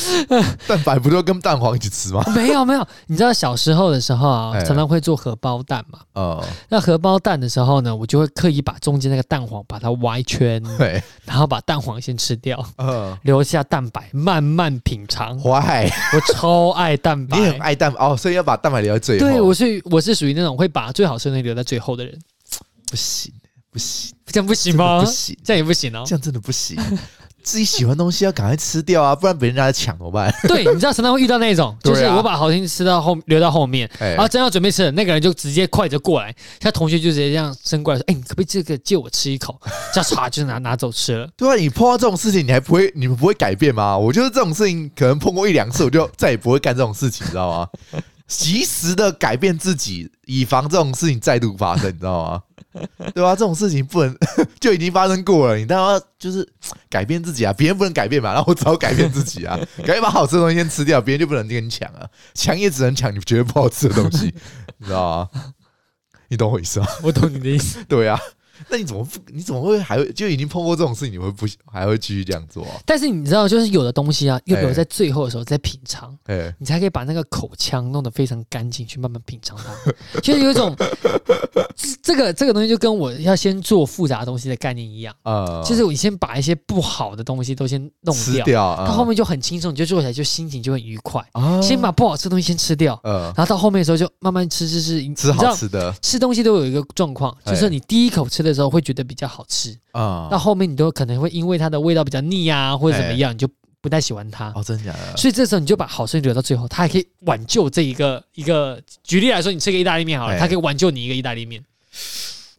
[0.67, 2.23] 蛋白不就跟蛋黄一起吃吗？
[2.35, 5.99] 没有没有，你知道小时候的时候啊，常常会做荷包蛋嘛。
[6.13, 15.39] 哦，那荷包蛋的时候呢，我就会刻意把中间那个蛋黄把它挖一圈，对，然后把蛋黄先吃掉，嗯，留下蛋白慢慢品尝。
[15.39, 19.25] 坏，我超爱蛋白，你很爱蛋白哦，所以要把蛋白留在最后。
[19.27, 22.19] 对，我是我是属于那种会把最好吃的留在最后的人。
[22.89, 23.31] 不行。
[23.77, 24.99] 不行，这样不行吗？
[25.01, 26.03] 不行，这样也不行哦。
[26.05, 26.77] 这样真的不行，
[27.43, 30.33] 自己喜欢的东西要赶快吃掉啊，不然被人家抢怎么办？
[30.49, 39.57] 对，你知道常常会遇到那种， 就是我把好心吃到后留到后面，然后真要准备吃了，那个人就直接快着过来，他同学就直接这样伸过来说：“哎，你可不可以这个借我吃一口？”
[39.93, 41.29] 这样唰就拿拿走吃了。
[41.37, 43.97] 对啊，你碰到这种事情，你还不会，你们不会改变吗？
[43.97, 48.01] 我觉得这种事情可能碰过一两次，我就再也不会干这种事情，你知道吗？
[48.27, 52.43] 及时的改变自己，以防这种事情再度发生，你知道吗？
[53.15, 53.31] 对吧？
[53.35, 54.15] 这种事情不能
[54.59, 56.47] 就已经发生过了，你当然就是
[56.89, 57.51] 改变自己啊！
[57.53, 59.57] 别人不能改变嘛，然后我只好改变自己啊！
[59.85, 62.07] 赶紧把好吃的东西先吃掉，别人就不能跟你抢啊！
[62.35, 64.25] 抢也只能抢你觉得不好吃的东西，
[64.77, 65.53] 你知道吗？
[66.27, 66.87] 你懂我意思吗？
[67.03, 67.83] 我懂你的意思。
[67.87, 68.19] 对啊。
[68.69, 69.19] 那你怎么不？
[69.31, 71.13] 你怎么会还会就已经碰过这种事情？
[71.13, 72.71] 你会不还会继续这样做啊？
[72.85, 79.65] 但是你知道，就是有的东西啊，又有在最后的时候在品尝，哎，你才可以把那个口腔弄得非常干净，去慢慢品尝它。
[80.21, 80.75] 就是有一种
[82.01, 85.61] 这个这个东西，就跟我要先做复杂的东西的概念一样啊。
[85.63, 91.23] 就是我先把一些不好的东西都先弄掉，到后面就很轻松，你就做起来就心情就很愉快。
[91.61, 95.93] 先把不好吃的东西先吃掉，然后到后面的时候就慢慢吃吃吃，吃好吃的。
[96.01, 103.47] 吃东西都有一个状况，就是你第一口吃的时候会觉得比较好吃啊，到后面你都可能会因为它的味道比较腻啊，或者怎么样，你就
[103.81, 104.51] 不太喜欢它。
[104.55, 105.17] 哦，真的假的？
[105.17, 108.81] 所以这时候你就把好吃留到最后，它还可以挽救这一个一个。
[109.03, 111.63] 举例来说，你吃个意大利面好了，它可以挽救你一个意大利面。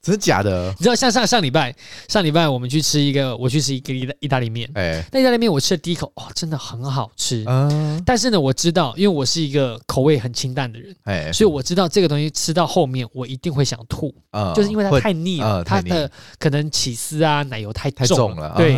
[0.08, 0.74] 真的假的？
[0.78, 1.74] 你知道像上上礼拜，
[2.08, 4.66] 上礼拜我们去吃一个，我去吃一个意大意大利面。
[4.72, 7.44] 哎，那意大利面我吃了第一口，哦，真的很好吃。
[7.46, 14.14] 嗯，但是呢，我知道，因为我是一个口味很清淡的人，哎，所以我知道这个东西吃到后面我一定会想吐。
[14.30, 18.54] 嗯，就是因为它太腻了，它的可能起司啊奶油太重了。
[18.56, 18.74] 对，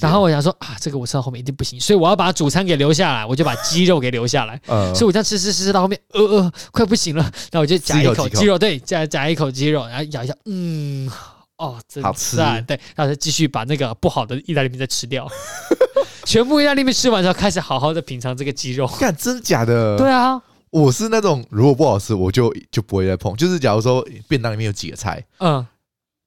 [0.00, 4.60] 然后我想说啊，这个我吃到后面一定不行，所以我要把主餐给留下来，我就把鸡肉给留下来。
[4.66, 10.73] 嗯，所以我这样吃吃吃吃到后面，呃呃，快不行了，那我就夹一口鸡肉，对，夹夹一口鸡肉，然后咬一下，嗯。
[11.56, 12.60] 哦，真好吃啊！
[12.60, 15.28] 对，然后再继续把那个不好的意大利面再吃掉，
[16.26, 18.86] 全部意大利面吃完之后，开始好好的品尝这个鸡肉。
[18.98, 19.96] 干，真的假的？
[19.96, 23.36] 对啊，我是那种如果不好吃，我就就不会再碰。
[23.36, 25.64] 就是假如说便当里面有几个菜，嗯，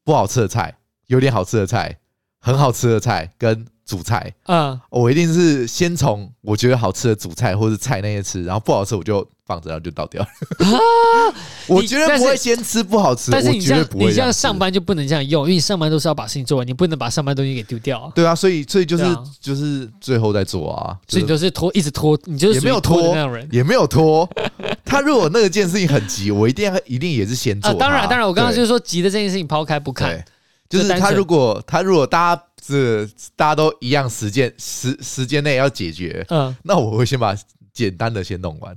[0.06, 0.74] 不好吃的菜，
[1.08, 1.98] 有点好吃的菜，
[2.40, 9.28] 很好吃的菜跟主菜，嗯，我一定是先从我觉得好吃的主菜或者菜那些吃，然后不好吃我就。
[9.48, 10.28] 放着然后就倒掉了
[10.68, 11.34] 啊！
[11.68, 18.12] 我觉得不会先吃不好吃，但是你这样你这样上班就不能这样用，因为你上班都是要把事情做完，你不能把上班东西给丢掉啊。
[18.14, 19.04] 对啊，所以所以就是
[19.40, 24.30] 就是最后再做啊，所以你就是拖一直拖，你就是也没有拖那种人，也没有拖。
[24.84, 27.74] 他如果那个件事情很急，我一定要一定也是先做。
[27.76, 30.24] 当然当然，我刚刚就是说急的这件事情抛开不看，
[30.70, 37.36] 就是他如果他如果大家是大家都一样时间时时间内要解决，嗯，那我会先把
[37.74, 38.76] 简单的先弄完。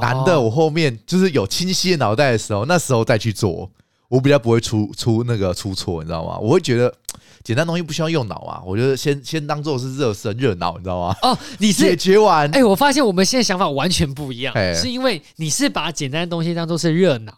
[0.00, 3.70] 难的，我后面就是有清晰的脑袋的时候，那时候再去做，
[4.08, 6.38] 我比较不会出出那个出错，你知道吗？
[6.38, 6.94] 我会觉得
[7.42, 11.16] 简单东西不需要用脑啊，我觉得先先当做是热身热脑，你知道吗？
[11.22, 17.32] 哦，你是 解决完，哎，我发现我们现在想法完全不一样，是因为你是把简单的东西当做是热脑。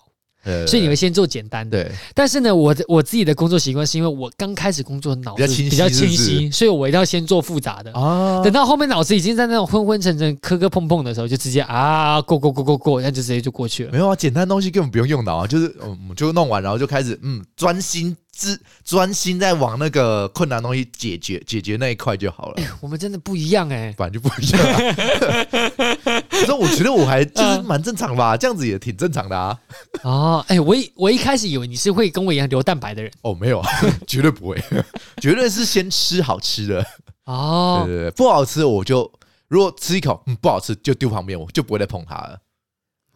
[0.67, 1.93] 所以你们先做简单的，对。
[2.15, 7.91] 但是呢，我我自己的工作习惯是因为我刚开始工作脑子比较清晰，所以我一定要先做复杂的。
[7.93, 8.41] 哦。
[8.45, 13.93] 等到后面脑子已经在那种昏昏沉沉、磕磕碰碰的时候，就直接啊过过过过过，那就直接就过去了。
[13.93, 22.55] 没有啊，简单东西根本不用用脑啊，就是嗯，就弄完然后就开始嗯，专心之专心在往那个困难东西解决解决那一块就好了。
[22.63, 24.79] 欸，我们真的不一样哎，反正就不一样啊。
[26.29, 29.59] 可是我觉得我还就是蛮正常吧，这样子也挺正常的啊。
[30.03, 33.11] 哦，哎，我一我一开始以为你是会跟我一样留蛋白的人。
[33.23, 33.71] 哦，没有啊，
[34.07, 34.63] 绝对不会，
[35.23, 36.85] 绝对是先吃好吃的。
[37.25, 39.11] 哦，对对对，不好吃我就
[39.49, 42.39] 如果吃一口，嗯，不好吃就丢旁边，我就不会再碰它了。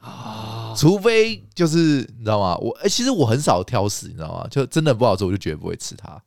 [0.00, 1.76] 啊，除非就是
[2.16, 2.56] 你知道吗？
[2.58, 4.46] 我哎，其实我很少挑食，你知道吗？
[4.48, 6.22] 就真的不好吃，我就绝对不会吃它。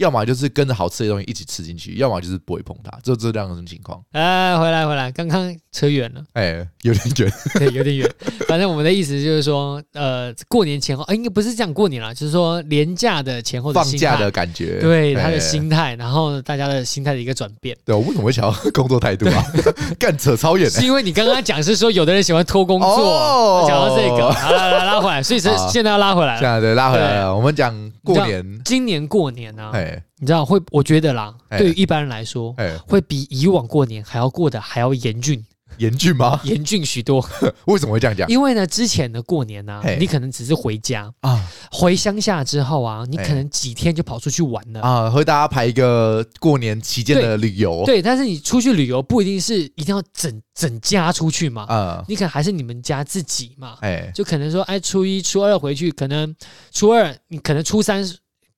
[0.00, 4.00] 要么就是跟着好吃的东西一起吃进去，要么就是不会碰它，就这两种情况。
[4.12, 8.10] 哎，回来回来，刚刚扯远了，哎，有点远， 对，有点远。
[8.48, 17.76] 反正我们的意思就是说，呃，过年前后，哎应该不是讲过年啦，就是说年假的前后的放假的感觉，对他的心态，然后大家的心态的一个转变。
[17.84, 19.44] 对，我为什么会想要 工作态度啊？
[20.00, 27.36] 干扯超远，是因为你刚刚讲是说有的人喜欢拖工作，讲到这个，好了，拉回来，所以是现在要拉回来了，现在对拉回来了。
[27.36, 29.70] 我们讲过年，今年过年呢？
[30.18, 30.60] 你知道会？
[30.70, 32.54] 我觉得啦，对于一般人来说，
[32.86, 35.44] 会比以往过年还要过得还要严峻，
[35.80, 36.40] 严峻吗？
[36.44, 37.26] 严峻许多。
[37.66, 38.28] 为什么会这样讲？
[38.28, 47.82] 因为呢，之前的过年呢，你可能只是回家啊，回乡下之后啊，你可能几天就跑出去玩了啊，和大家排一个过年期间的旅游。
[47.84, 56.36] 对，但是你出去旅游不一定是一定要整整家出去嘛，啊，你可能还是你们家自己嘛，哎，就可能说，哎，初一、初二回去，可能
[56.70, 58.06] 初二你可能初三。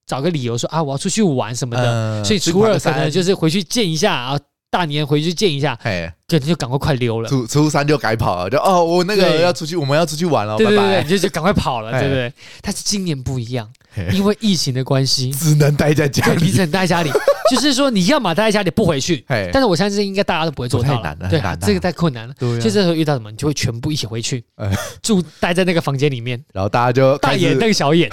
[0.05, 4.37] 找个理由说啊，我要出去玩什么的，呃、所以初二可能就是回去见一下啊，
[4.73, 7.29] 大年回去见一下，哎嘿，就就赶快快溜了。
[7.29, 11.03] 初初三就改跑了，就哦，我那个要出去，我们要出去玩了，对对对，拜。
[11.03, 12.33] 拜就就赶快跑了，对不对？
[12.59, 13.69] 但是今年不一样，
[14.11, 17.11] 因为疫情的关系，只能待在家里，只能待在家里。
[17.51, 19.47] 就是说，你要么待在家里不回去，嘿。
[19.53, 22.33] 但是我相信应该大家都不会做到了，太难了，对，这个太困难了。
[22.39, 24.71] 就这时候遇到什么，你就会全部一起回去，哎、
[25.03, 28.09] 住待在那个房间里面，然后大家就大眼瞪小眼，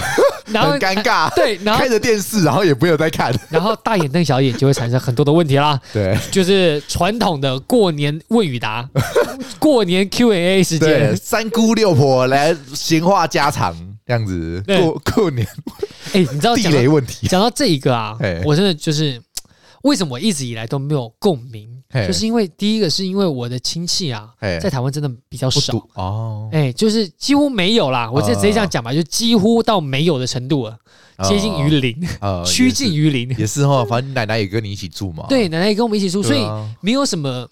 [0.52, 1.80] 然后很尴尬，对，然后。
[1.80, 5.80] 开着电视，然后也不有在看，然后大眼瞪小眼就会产生很多的问题啦。
[5.92, 8.88] 对，就是传统的过年问与答，
[9.58, 13.74] 过年 Q&A 时间，三姑六婆来闲话家常
[14.06, 14.62] 这样子。
[14.66, 15.46] 过过年。
[16.12, 17.28] 哎，你知道地雷问题？
[17.28, 18.42] 讲到这一个啊，嘿。
[18.44, 19.20] 我真的就是
[19.82, 25.76] 为什么我一直以来都没有共鸣，嘿就是因为第一个是因为我的亲戚啊，在台湾真的比较少。
[25.94, 28.10] 哦，哎，就是几乎没有啦。
[28.10, 30.78] 我就直接这样讲吧，就几乎到没有的程度了，
[31.24, 33.28] 接近于零， 呃，趋近于零。
[33.36, 36.46] 也是哈，反正奶奶也跟你一起住嘛，对，奶奶也跟我们一起住，所以
[36.80, 37.48] 没有什么。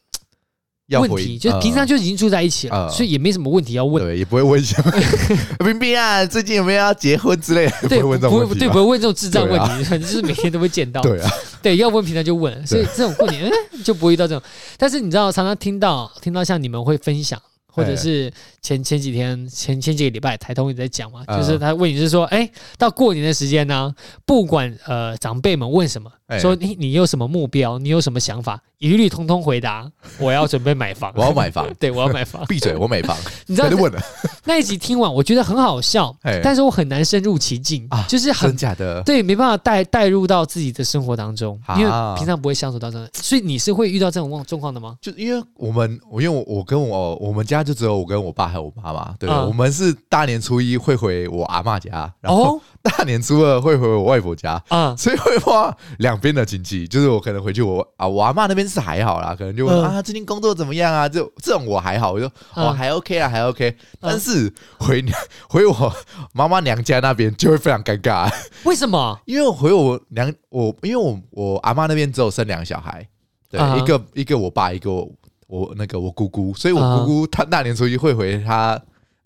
[0.88, 4.92] 问题就是平常就已经住在一起了，所以也没什么问题要问，对，也不会问什么。
[5.64, 7.72] 冰冰啊，最近有没有要结婚之类的？
[7.88, 11.00] 对，不会问这种问题，对，不会问这种智障问题，反正 就是每天都会见到。
[11.02, 13.50] 对啊，对，要问平常就问，所以这种过年
[13.84, 14.42] 就不会遇到这种。
[14.78, 17.40] 但是你知道，常常听到听到像你们会分享。
[17.70, 23.94] 或者是前前几天前前几个礼拜台通也在讲嘛，就是他问你是说，哎，到过年的时间呢，
[24.26, 34.00] 不管呃长辈们问什么，说你你有什么目标，你有什么想法，一律通通回答， 我要准备买房，我要买房， 对，我要买房， 闭嘴，我买房，你知道问了。
[34.44, 44.96] 那一集听完，我觉得很好笑，但是我很难深入其境啊，就是很假的，对，没办法带带入到自己的生活当中，因为平常不会相处到这种，所以你是会遇到这种状况的吗？
[45.00, 65.04] 就因为我们，我因为我我跟我我们家就只有我跟我爸还有我妈妈，对，我们是大年初一会回我阿嬷家，然后大年初二会回我外婆家，啊，所以会花两边的亲戚，就是我可能回去我啊我阿妈那边是还好啦，可能就问啊最近工作怎么样啊，这这种我还好，我就哦还 OK 啊还 OK，但是回
[65.48, 65.92] 回我
[66.32, 68.30] 妈妈娘家那边就会非常尴尬，
[68.64, 69.18] 为什么？
[69.24, 73.06] 因为我回我娘我因为我我阿妈那边只有生两个小孩。
[73.50, 75.10] 对，一个一个我爸，一个我
[75.46, 78.78] 我那个我姑姑，所以我姑姑她大年初一会回她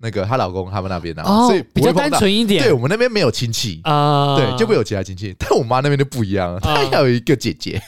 [0.02, 2.64] 那个她老公他们那边的，所以比较单纯一点。
[2.64, 3.80] 对，我们那边没有亲戚。
[3.84, 5.34] 啊，对，就会有其他亲戚。
[5.38, 7.80] 但我妈那边就不一样，她还有一个姐姐，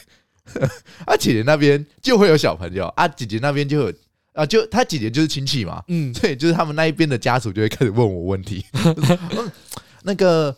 [1.05, 2.87] 啊，姐姐那边就会有小朋友。
[2.95, 3.93] 啊，姐姐那边就有
[4.33, 8.65] 啊，就她姐姐就是亲戚嘛，嗯，所以就是他们那一边的家属就会开始问我问题，
[10.03, 10.55] 那个。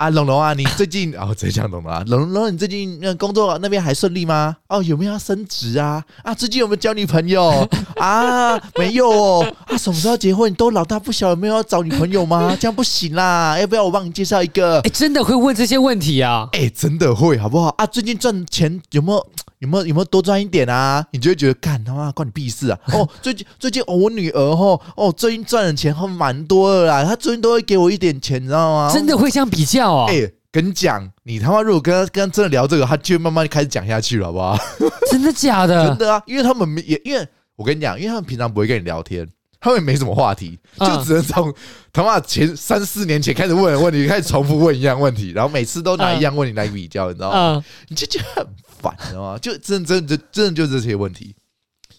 [0.00, 4.56] 啊，龙龙啊，你最近哦，直接讲龙龙啊，龙龙，你最近那工作那边还顺利吗？
[4.68, 6.02] 哦，有没有要升职啊？
[6.22, 7.68] 啊，最近有没有交女朋友
[8.00, 8.58] 啊？
[8.78, 9.54] 没有哦。
[9.66, 10.50] 啊，什么时候结婚？
[10.50, 12.56] 你都老大不小，有没有要找女朋友吗？
[12.58, 14.80] 这样不行啦，要不要我帮你介绍一个？
[14.80, 16.48] 哎，真的会问这些问题啊？
[16.52, 17.68] 哎，真的会，好不好？
[17.76, 19.26] 啊，最近赚钱有没有？
[19.60, 21.06] 有没有有没有多赚一点啊？
[21.12, 22.78] 你就会觉得干他妈关你屁事啊！
[22.92, 28.90] 哦，最近最近哦，我女儿哦哦，最近赚的钱还蛮多的啦，她最近都会给我一点钱，你知道吗？
[28.92, 30.10] 真的会这样比较啊？
[30.10, 34.56] 哎，跟你讲，你他妈如果跟他跟他真的聊这个，他就慢慢开始讲下去了，好不好？
[35.12, 35.88] 真的假的？
[35.88, 36.22] 真的啊！
[36.26, 39.28] 因为他们也因为我跟你讲，因为他们平常不会跟你聊天。
[39.60, 41.54] 他们也没什么话题，就只能从
[41.92, 47.64] 他妈前三四年前开始问的问题，开始重复问一样问题，然后每次都拿一样问题来比较，你知道吗？
[47.88, 49.38] 你就觉得很烦，你知道吗？
[49.38, 51.36] 就真真真真的就这些问题，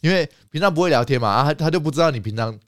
[0.02, 2.60] 因为平常不会聊天嘛，啊，他他就不知道你平常。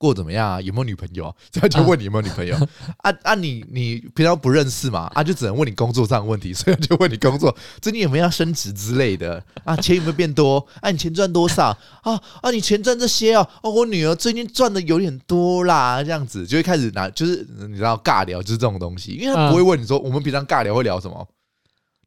[0.00, 0.60] 过怎么样啊？
[0.62, 1.32] 有没有女朋友？
[1.52, 2.56] 这样就问你有没有女朋友
[3.02, 3.12] 啊？
[3.22, 5.10] 啊你你平常不认识嘛？
[5.14, 9.76] 啊就只能问你工作上的问题， 所以就问你工作最近有没有要升职之类的啊？
[9.76, 10.66] 钱有没有变多？
[10.80, 11.76] 啊你钱赚多少？
[12.00, 21.28] 啊啊你钱赚这些哦哦我女儿最近赚的有点多啦，这样子就会开始拿就是你知道尬聊就是这种东西，因为他不会问你说我们平常尬聊会聊什么。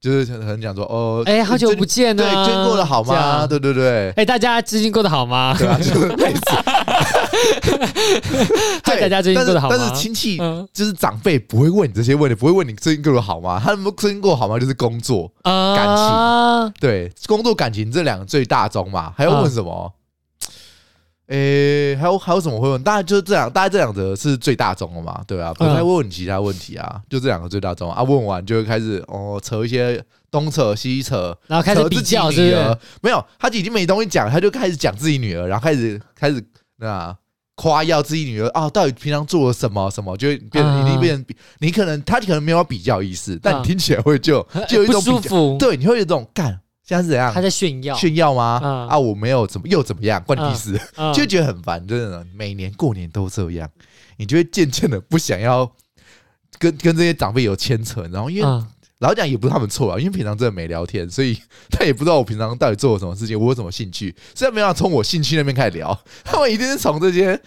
[0.01, 3.47] 就是可能讲说哦，哎，好久不见了，对，最近过得好吗？
[3.47, 5.55] 对对对，哎，大家最近过得好吗？
[5.57, 6.41] 对啊，就是 类似。
[8.85, 9.75] 对，大家最近过得好吗？
[9.77, 10.37] 但是亲戚
[10.71, 13.59] 就是长辈不会问你这些问题，不会问你最近过得好吗？
[13.63, 14.59] 他们最近过得好吗？
[14.59, 19.93] 就是工作、感情，对，工作、感情这两个最大宗嘛，还要问什么？
[21.27, 22.83] 诶、欸，还有还有什么会问？
[22.83, 25.53] 大概就是这两，大概这两个是最大宗的嘛，对吧、啊？
[25.53, 28.03] 不太会问其他问题啊，就这两个最大宗啊。
[28.03, 32.77] 问完就会开始哦，扯一些东扯西扯，然后开始比较是不是，是不是？
[33.01, 36.43] 没有，他已经没东西讲，他就开始讲自己女儿，然后开始开始
[36.77, 37.15] 那
[37.55, 46.59] 夸耀自己女儿啊，到底平常做了什么什么，就会变成一定变成比你可能他可能没有比较意思，但你听起来会就 就有一种舒服，对，你会有这种干。
[46.85, 47.33] 现在是怎样？
[47.33, 47.95] 他在炫耀。
[47.95, 48.59] 炫耀吗？
[48.61, 50.77] 嗯、啊，我没有怎么又怎么样，关你屁事，
[51.13, 52.25] 就觉得很烦，真的。
[52.35, 53.69] 每年过年都这样，
[54.17, 55.71] 你就会渐渐的不想要
[56.59, 58.67] 跟跟这些长辈有牵扯，然后因为、嗯、
[59.03, 61.37] 老实讲也不是他们错啊，因为平常真的没聊天，所以
[61.69, 67.39] 他也不知道我平常到底做了什么事情，我有什么兴趣，虽然没办法从我兴趣那边开始聊， 他们一定是从这些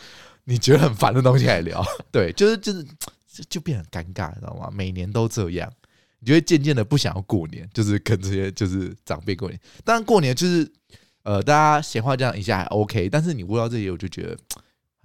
[0.45, 2.87] 你觉得很烦的东西开始聊， 对，就是就是
[3.49, 4.71] 就变得很尴尬，你知道吗？
[4.73, 5.73] 每年都这样。
[6.19, 9.61] 你就会渐渐的不想要过年，就是跟这些就是长辈过年。
[9.85, 10.67] 当然过年就是
[11.25, 14.37] 呃，大家闲话这样一下还 OK，但是你问到这些，我就觉得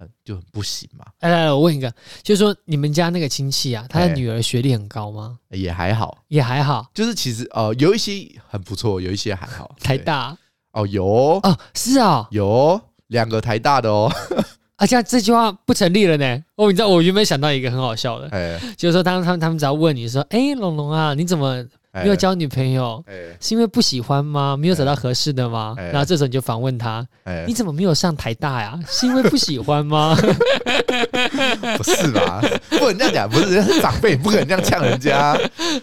[0.02, 1.04] 很就很不行嘛。
[1.20, 5.38] 来来来，我问一个，就是说你们家那个亲戚啊，他的女儿学历很高吗？
[5.50, 6.90] 也还好，也还好。
[6.92, 9.74] 就是其实呃，有一些很不错，有一些还好。
[9.82, 10.36] 台大
[10.72, 11.04] 哦，有
[11.42, 14.12] 哦，是啊，有两个台大的哦。
[14.76, 16.44] 啊，这样这句话不成立了呢。
[16.56, 23.02] 哦，你知道我原本想到一个很好笑的，欸、就是说，当他们他们只要问你说，哎、欸，龙龙啊，你怎么没有交女朋友？
[23.08, 24.56] 欸、是因为不喜欢吗？
[24.56, 25.74] 没有找到合适的吗？
[25.76, 28.78] 欸、然后这时候你就反问他，欸、你怎么没有上台大呀？
[28.88, 30.16] 是因为不喜欢吗？
[31.76, 32.42] 不是吧？
[32.70, 35.36] 不能这样讲，不是人家是长辈，不可能这样呛人家，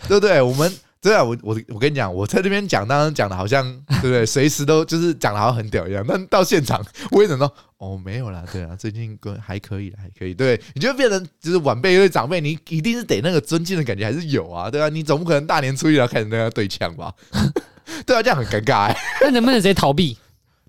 [0.07, 0.41] 对不对？
[0.41, 0.71] 我们。
[1.01, 3.63] 对啊，我我我跟你讲，我在这边讲，当然讲的好像
[4.01, 4.25] 对不对？
[4.25, 10.33] 随时都就是讲的好像很屌一样，但到现场 我也能说，哦，没有啦，对啊，最近还可以啦，还可以。
[10.33, 17.13] 对，你就变成就是晚辈因为长辈，你一定是得那个尊敬的感觉还是有啊，对啊，你总不可能大年初一要开始跟他对枪吧？
[18.05, 18.97] 对啊，这样很尴尬哎、欸。
[19.21, 20.17] 那能不能直接逃避？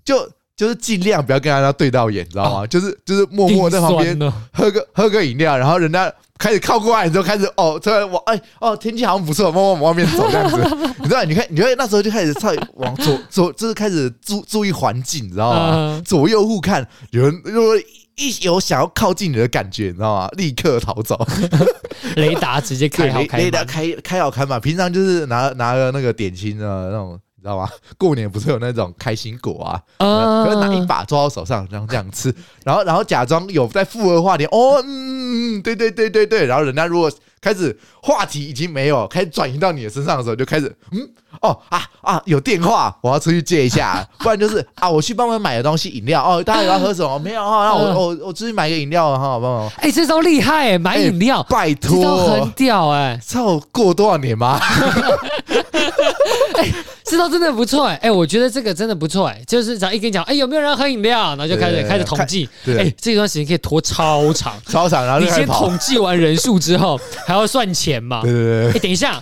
[0.05, 0.31] 就。
[0.61, 2.67] 就是尽量不要跟人家对到眼，你知道吗？
[2.67, 4.15] 就是就是默默在旁边
[4.53, 10.57] 喝个喝个饮料，然后人家开始靠过来你就，开始哦，突然往哎哦，天气好像不错，默默往外面走这样子，
[11.01, 11.23] 你知道？
[11.23, 15.99] 你看，你看那时候就开始在往左 左，就是开始注注意环境，你知道吗？
[16.05, 17.75] 左右互看，有人如果
[18.17, 20.29] 一有想要靠近你的感觉，你知道吗？
[20.37, 21.17] 立刻逃走，
[22.17, 24.59] 雷达直接开好开，雷达开开好开嘛。
[24.59, 27.19] 平常就是拿拿个那个点心的那种。
[27.41, 27.67] 知道吗？
[27.97, 29.81] 过年不是有那种开心果啊？
[29.97, 32.33] 嗯，可以拿一把抓到手上，然后这样吃，
[32.63, 34.45] 然后然后假装有在附和话题。
[34.45, 36.45] 哦，嗯，对对对对对。
[36.45, 37.11] 然后人家如果
[37.41, 41.09] 开始话题已经没有，开始转移到你的身上的时候，就开始嗯，
[41.41, 44.05] 哦啊啊，有电话，我要出去接一下。
[44.19, 46.43] 不然就是啊，我去帮忙买个东西，饮料哦。
[46.43, 47.17] 大家有要喝什么？
[47.19, 49.69] 没有啊，那我我我出去买个饮料哈，帮忙。
[49.77, 53.19] 哎，这招厉害哎，买饮料，拜托，这招很屌哎。
[53.25, 54.59] 操过多少年吗？
[56.55, 56.71] 哎。
[57.03, 61.35] 这招真的不错哎哎，我觉得这个真的不错哎，就是只要一跟你讲，哎，有没有人喝饮料？
[61.35, 65.05] 然后就开始开始统计，哎，这段时间可以拖超长， 超长。
[65.05, 68.21] 然后你先统计完人数之后，还要算钱嘛？
[68.23, 68.71] 对对对。
[68.71, 69.21] 哎，等一下，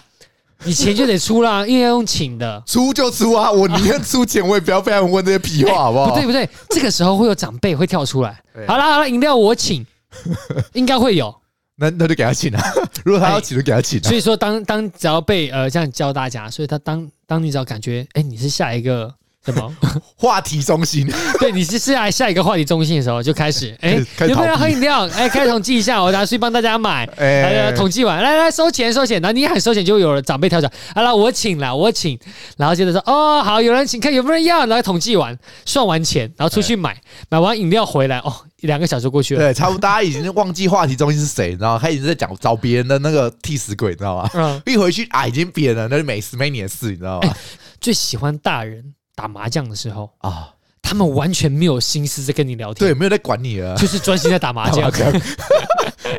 [0.65, 3.49] 你钱就得出啦，因为要用请的，出就出啊！
[3.49, 6.09] 我宁愿出钱，我也不要被他们问这些屁话，好不好？
[6.09, 8.41] 不对不对，这个时候会有长辈会跳出来。
[8.67, 9.85] 好了好了，饮料我请，
[10.73, 11.33] 应该会有。
[11.77, 12.61] 那那就给他请啊，
[13.05, 14.03] 如果他要请就给他请。
[14.03, 19.13] 所以说，当当只要被呃这样教大家，所以他当当你只要感觉哎，你是下一个
[19.51, 19.71] 什么
[20.15, 21.07] 话题中心，
[21.39, 23.93] 对，你是下下一个话题中心的时候，就开始哎，
[24.27, 25.07] 有没有人喝饮料？
[25.09, 27.05] 哎，开始统计一下，我拿去帮大家买。
[27.17, 32.19] 哎，统计完，来来收钱收钱，然后你喊收钱，就有了长辈跳出来，好了，我请了，我请，
[32.57, 36.95] 然后接着说哦好，有人请，看有没有人要，然后统计完，算完钱，然后出去买，
[37.29, 38.33] 买完饮料回来哦。
[38.61, 44.29] 一两个小时过去了，对，差不多大家已经忘记话题中心是谁，然后他一直在讲找别人的那个替死鬼，你知道吗？
[44.33, 47.33] 嗯，一回去啊，已经别人了，那就没事没你的事，你知道吗？
[47.79, 48.83] 最喜欢大人
[49.19, 50.49] 打麻将的时候啊，
[50.81, 54.89] 他们完全没有心思在跟你聊天，对，没有在管你了，就是专心在打麻将。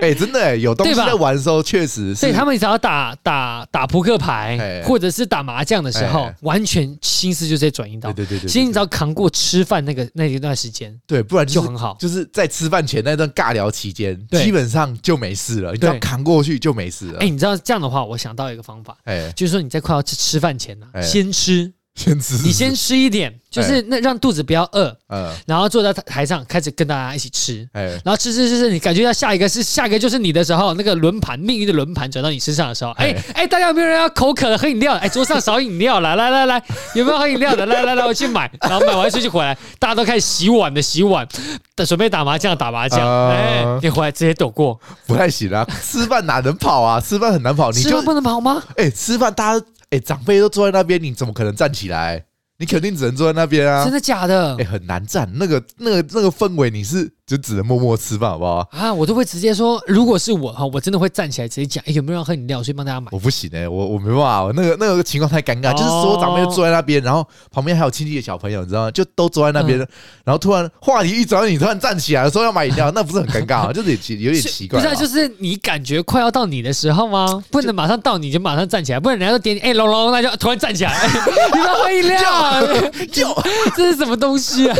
[0.00, 2.14] 哎、欸，真的、欸，有东西在玩的时候，确实是。
[2.14, 8.12] 所以他们只要打打打扑克牌，或者是打麻将的时候，完全心思就在转移到。
[8.12, 11.96] 对对对，其实你只要扛过吃饭那个那一段时间，对，不然就很好。
[11.98, 15.72] 就是在吃饭前那段尬聊期间，基本上就没事了。
[15.72, 17.18] 你只要扛过去就没事了。
[17.18, 21.72] 哎，你知道这样的话，我想到一个方法，哎，就是说你在快要吃吃饭前呢，先吃。
[22.00, 34.94] 先吃，你先吃一点，就是那让肚子不要饿，嗯，然后坐在台上开始跟大家一起吃，哎，然后吃吃吃吃，你感觉到下一个是下一个就是你的时候，那个轮盘命运的轮盘转到你身上的时候，哎哎，大家有没有人要口渴了喝饮料？
[34.94, 36.62] 哎，桌上少饮料了， 来来来，
[36.94, 37.66] 有没有喝饮料的？
[37.66, 41.28] 来来来，我去买，然后买完出去回来，大家都开始洗碗的洗碗，
[41.74, 46.98] 等准备打麻将打麻将，哎，你回来直接躲过，不太行啊，吃饭哪能跑啊？
[46.98, 48.62] 吃饭很难跑，你就不能跑吗？
[48.76, 49.66] 哎，吃饭大家。
[49.90, 52.24] 哎，长辈都坐在那边，你怎么可能站起来？
[52.58, 53.84] 你肯定只能坐在那边啊！
[53.84, 54.56] 真的假的？
[54.58, 57.10] 哎，很难站，那个、那个、那个氛围，你是。
[57.30, 58.68] 就只能默默吃饭，好不好？
[58.72, 62.60] 啊，我都会直接说，如果是我哈，我真的会站起来直接讲，哎，有没有人喝饮料？
[62.60, 63.06] 所以帮大家买。
[63.12, 68.90] 我不行哎，我我没办法，我那个那个情况太尴尬，就是所有长辈都坐在那边，然后旁边还有亲戚的小朋友，你知道吗？
[68.90, 69.78] 就都坐在那边，
[70.24, 73.70] 然后突然话题一转，你突然站起来说要买饮料，那不是很尴尬吗？
[73.72, 74.80] 就是有点奇怪。
[74.80, 77.40] 不是，啊就是你感觉快要到你的时候吗？
[77.48, 81.08] 不能马上到你就马上站起来，不然人家都点你，哎，龙龙，那就突然站起来，
[81.54, 83.32] 你要喝饮料， 就
[83.76, 84.76] 这是什么东西啊？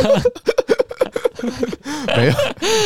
[2.15, 2.33] 没有，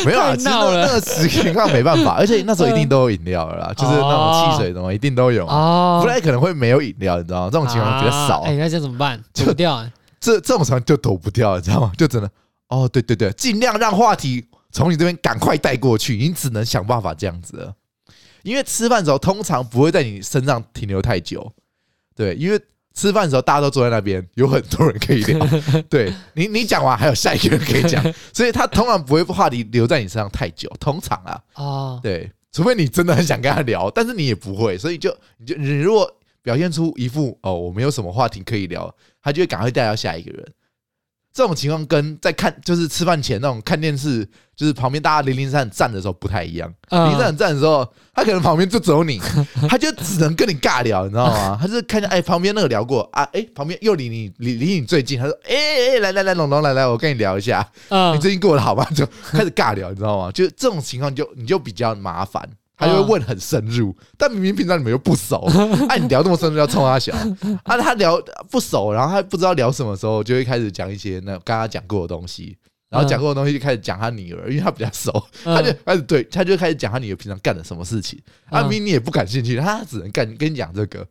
[0.06, 0.36] 没有啊！
[0.44, 7.50] 闹了，那个情况没办法， 而且那时候一定都有饮料了啦，就是那种汽水什么一定都有啊，不然可能会没有饮料，你知道吗？
[7.52, 8.42] 这种情况比较少。
[8.42, 9.22] 哎，那这怎么办？
[9.34, 9.86] 躲不掉，
[10.20, 11.92] 这这种情况就躲不掉，你知道吗？
[11.98, 12.30] 就真的
[12.70, 17.74] 哦，对对对，尽量让话题从你这边赶快带过去，你只能想办法这样子了。
[18.44, 21.52] 因为吃饭的时候通常不会在你身上停留太久，
[22.16, 22.60] 对，因为。
[22.96, 25.48] 吃饭的时候，大家都坐在那边，有很多人可以聊。
[25.90, 28.02] 对你，你讲完还有下一个人可以讲，
[28.34, 30.68] 所以他通常不会话题留在你身上太久。
[30.80, 36.10] 通常啊，哦，对，除非你真的很想跟他聊，但是你也不会，所以就你就你如果
[36.42, 40.46] 表现出一副哦，我没有什么话题可以聊，他就会赶快带到下一个人。
[41.36, 44.26] 这种情况跟在看就是吃饭前那种看电视，
[44.56, 46.74] 就是旁边大家零零散散站的时候不太一样。
[46.90, 49.20] 零零散散站的时候，他可能旁边就只有你，
[49.70, 51.58] 他就只能跟你尬聊，你知道吗？
[51.62, 55.54] 他就看见哎，旁边那个聊过啊，哎，旁边又离你离离你最近，他说哎
[55.96, 57.70] 哎，来来来，龙龙来来，我跟你聊一下，
[58.14, 58.88] 你最近过得好吗？
[58.96, 60.32] 就开始尬聊，你知道吗？
[60.32, 62.50] 就这种情况就你就比较麻烦。
[62.78, 65.48] 他就会问很深入，但明明平常你们又不熟，
[65.88, 67.16] 哎， 你聊这么深入要冲他笑，
[67.64, 72.58] 啊，他聊不熟，然后他不知道聊什么时候，就会开始讲一些那刚刚讲过的东西，
[72.90, 75.12] 然后讲过的东西就开始讲他女儿，因为他比较熟，
[75.44, 78.20] 他就开始对，他就开始讲他女儿平常干了什么事情，
[78.50, 81.08] 啊，明明你也不感兴趣，他只能干跟你讲这个，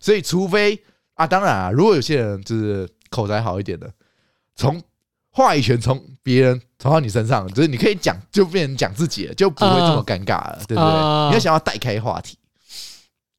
[0.00, 0.82] 所以除非
[1.14, 3.90] 啊，当然啊，如果有些人就是口才好一点的，
[4.56, 4.82] 从
[5.30, 10.92] 话语权从别人传到你身上，就是你可以讲，就变成讲自己了，就不会这么尴尬了，对不对？
[11.28, 12.37] 你要想要带开话题。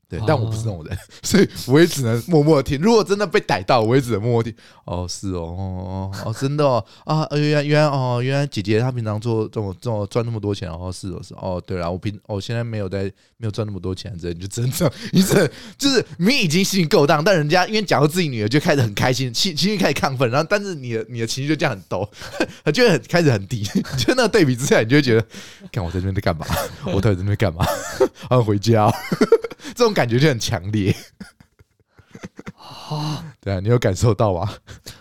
[0.10, 2.82] 对，但我不是那种人， 所以我也只能默默听。
[2.82, 4.52] 如果真的被逮到，我也只能默默听。
[4.86, 13.04] 哦，是哦，哦哦，真的哦啊，原来原来哦，原来姐姐她平常做这种这种赚那么多钱，哦，是哦是哦，对了，我平我现在没有在
[13.38, 15.48] 没有赚那么多钱，这你就真的，你这
[15.78, 22.10] 就是你已经心情够荡，但人家因为讲到自己女儿就开始很开心，情情绪开始亢奋，然后但是你的你的情绪就这样很抖，
[22.66, 23.62] 他就会很开始很低，
[24.00, 25.24] 就那个对比之下，你就会觉得，
[25.72, 26.48] 看我在这边在干嘛？
[26.88, 27.64] 我到底在那边干嘛？
[28.28, 28.94] 好想回家哦。
[29.80, 30.94] 这种感觉就很强烈，
[32.90, 34.54] 啊，对啊，你有感受到吗？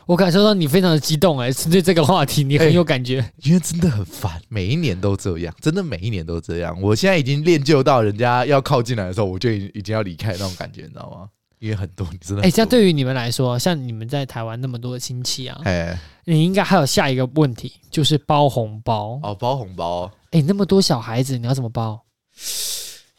[0.07, 6.81] 我感受到你非常的激动哎，针对这个话题你很有感觉，欸，因为真的很烦，每一年都这样，真的每一年都这样。
[6.81, 11.29] 我现在已经练就到人家要靠近来的时候，我就已已经要离开那种感觉，你知道吗？
[11.59, 22.01] 因为很多，你真的哎，像对于你们来说，像你们在台湾那么多的亲戚啊，哎，你应该还有下一个问题，就是包红包哦，包红包，哎，那么多小孩子，你要怎么包？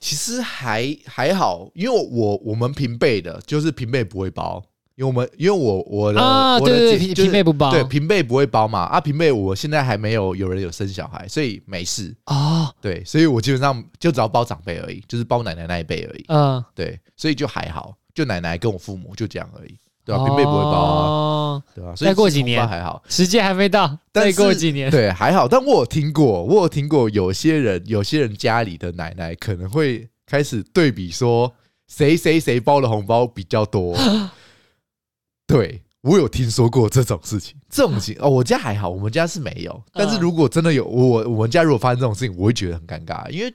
[0.09, 4.59] 其实还还好，因为我我们平辈的，就是平辈不会包，
[4.95, 8.67] 因为我们因为我我的啊，我的对对，平辈不包，对平辈不会包。
[8.67, 12.15] 嘛啊，平辈我现在还没有有人有生小孩，所以没事。
[12.23, 19.77] 啊，对，所以我基本上就只要包长辈而已，就是包奶奶那一辈而已，嗯，对，所以就还好，就奶奶跟我父母就这样而已。
[20.09, 20.25] 对吧？
[20.25, 21.93] 平辈不会包啊，对吧？
[21.95, 25.47] 再过几年还好，时间还没到，再过几年对还好。
[25.47, 31.53] 但我有听过，我有听过有些人，有些人家里的奶奶可能会开始对比说，
[31.87, 33.95] 谁谁谁包的红包比较多。
[35.45, 39.83] 对，我有听说过这种事情，这种情 哦，我家还好，我们家是没有。
[39.93, 43.53] 但是如果真的有，我我们家如果发生这种事情，我会觉得很尴尬，因为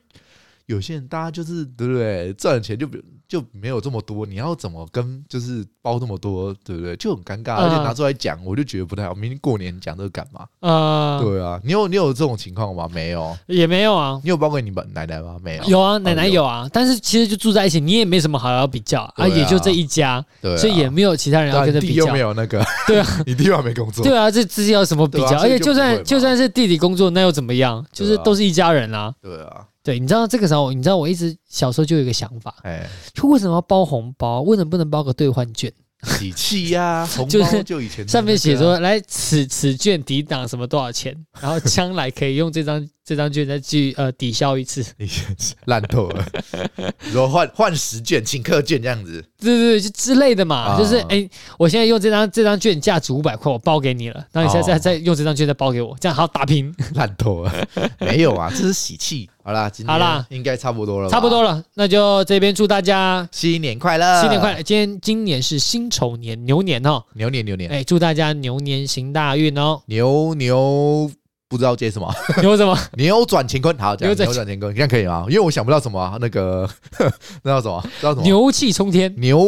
[0.66, 2.32] 有些人大家就是对不对？
[2.34, 3.04] 赚钱就比如。
[3.26, 6.94] 就没有这么多，你要怎么跟就是包这么多，对不对？
[6.96, 9.14] 就很尴尬，而且拿出来讲，我就觉得不太好。
[9.14, 10.46] 明天过年讲这个干嘛？
[10.60, 12.86] 啊，对啊，你有你有这种情况吗？
[12.92, 14.20] 没有，也没有啊。
[14.22, 15.38] 你有包给你们奶奶吗？
[15.42, 15.64] 没有。
[15.64, 20.24] 有啊，奶奶有啊，但是其实就住在一起，你也没什么好要比较啊，也就这一家，
[20.58, 22.04] 所以也没有其他人要跟着比较。
[22.04, 25.38] 又没有那个，对啊， 你弟还没工作，对啊，这之间有什么比较？
[25.40, 27.84] 而且就算就算是弟弟工作，那又怎么样？
[27.90, 29.14] 就是都是一家人啊。
[29.22, 29.66] 对啊。
[29.84, 34.40] 对，你知道这个时候，你知道我一直小时候就有一个想法，哎，就为什么要包红包？
[34.40, 35.70] 为什么不能包个兑换券？
[36.18, 42.88] 喜气呀，红包就以前上面写说，来此此券抵挡什么多少钱，然后将来可以用这张。
[43.04, 44.82] 这张券再去呃抵消一次，
[45.66, 46.24] 烂透了。
[47.12, 50.78] 然后换换十券，请客券这样子，对对对，就之类的嘛。
[50.78, 51.28] 就是哎，
[51.58, 54.26] 我现在用这张这张券价值五百块，我包给你了。
[54.32, 56.74] 那你现在再再用这张券再包给我，这样好打平。
[56.94, 57.52] 烂透了，
[58.00, 59.28] 没有啊，这是喜气。
[59.42, 61.62] 好啦，今天好啦，应该差不多了，差不多了。
[61.74, 64.62] 那就这边祝大家新年快乐，新年快乐。
[64.62, 67.70] 今天今年是辛丑年，牛年哦，牛年牛年。
[67.70, 71.10] 哎，祝大家牛年行大运哦，牛牛。
[71.54, 72.12] 不知道接什么？
[72.42, 72.76] 牛什么？
[72.98, 73.78] 扭转乾坤。
[73.78, 75.24] 好，这样扭转乾坤，你看可以吗？
[75.28, 76.68] 因为我想不到什么那个
[77.44, 77.80] 那叫什么？
[78.00, 78.22] 知道什么？
[78.24, 79.46] 牛气冲天，牛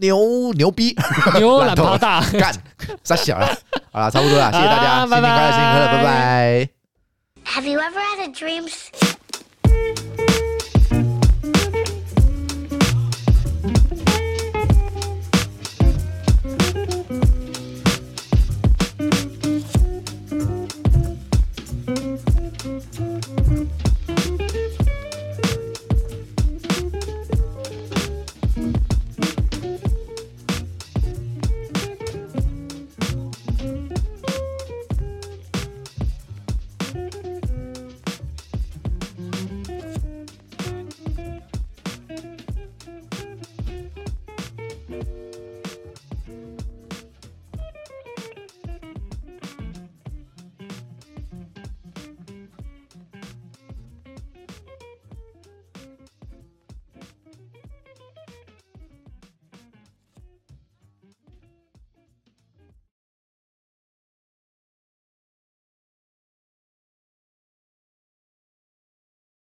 [0.00, 0.96] 牛牛逼，
[1.36, 2.54] 牛 懒趴大，干
[3.04, 3.46] 杀小了。
[3.92, 6.68] 好了，差不多了，谢谢大家，新年快乐，新年快乐，拜拜。
[7.44, 8.66] Have you ever had a dream?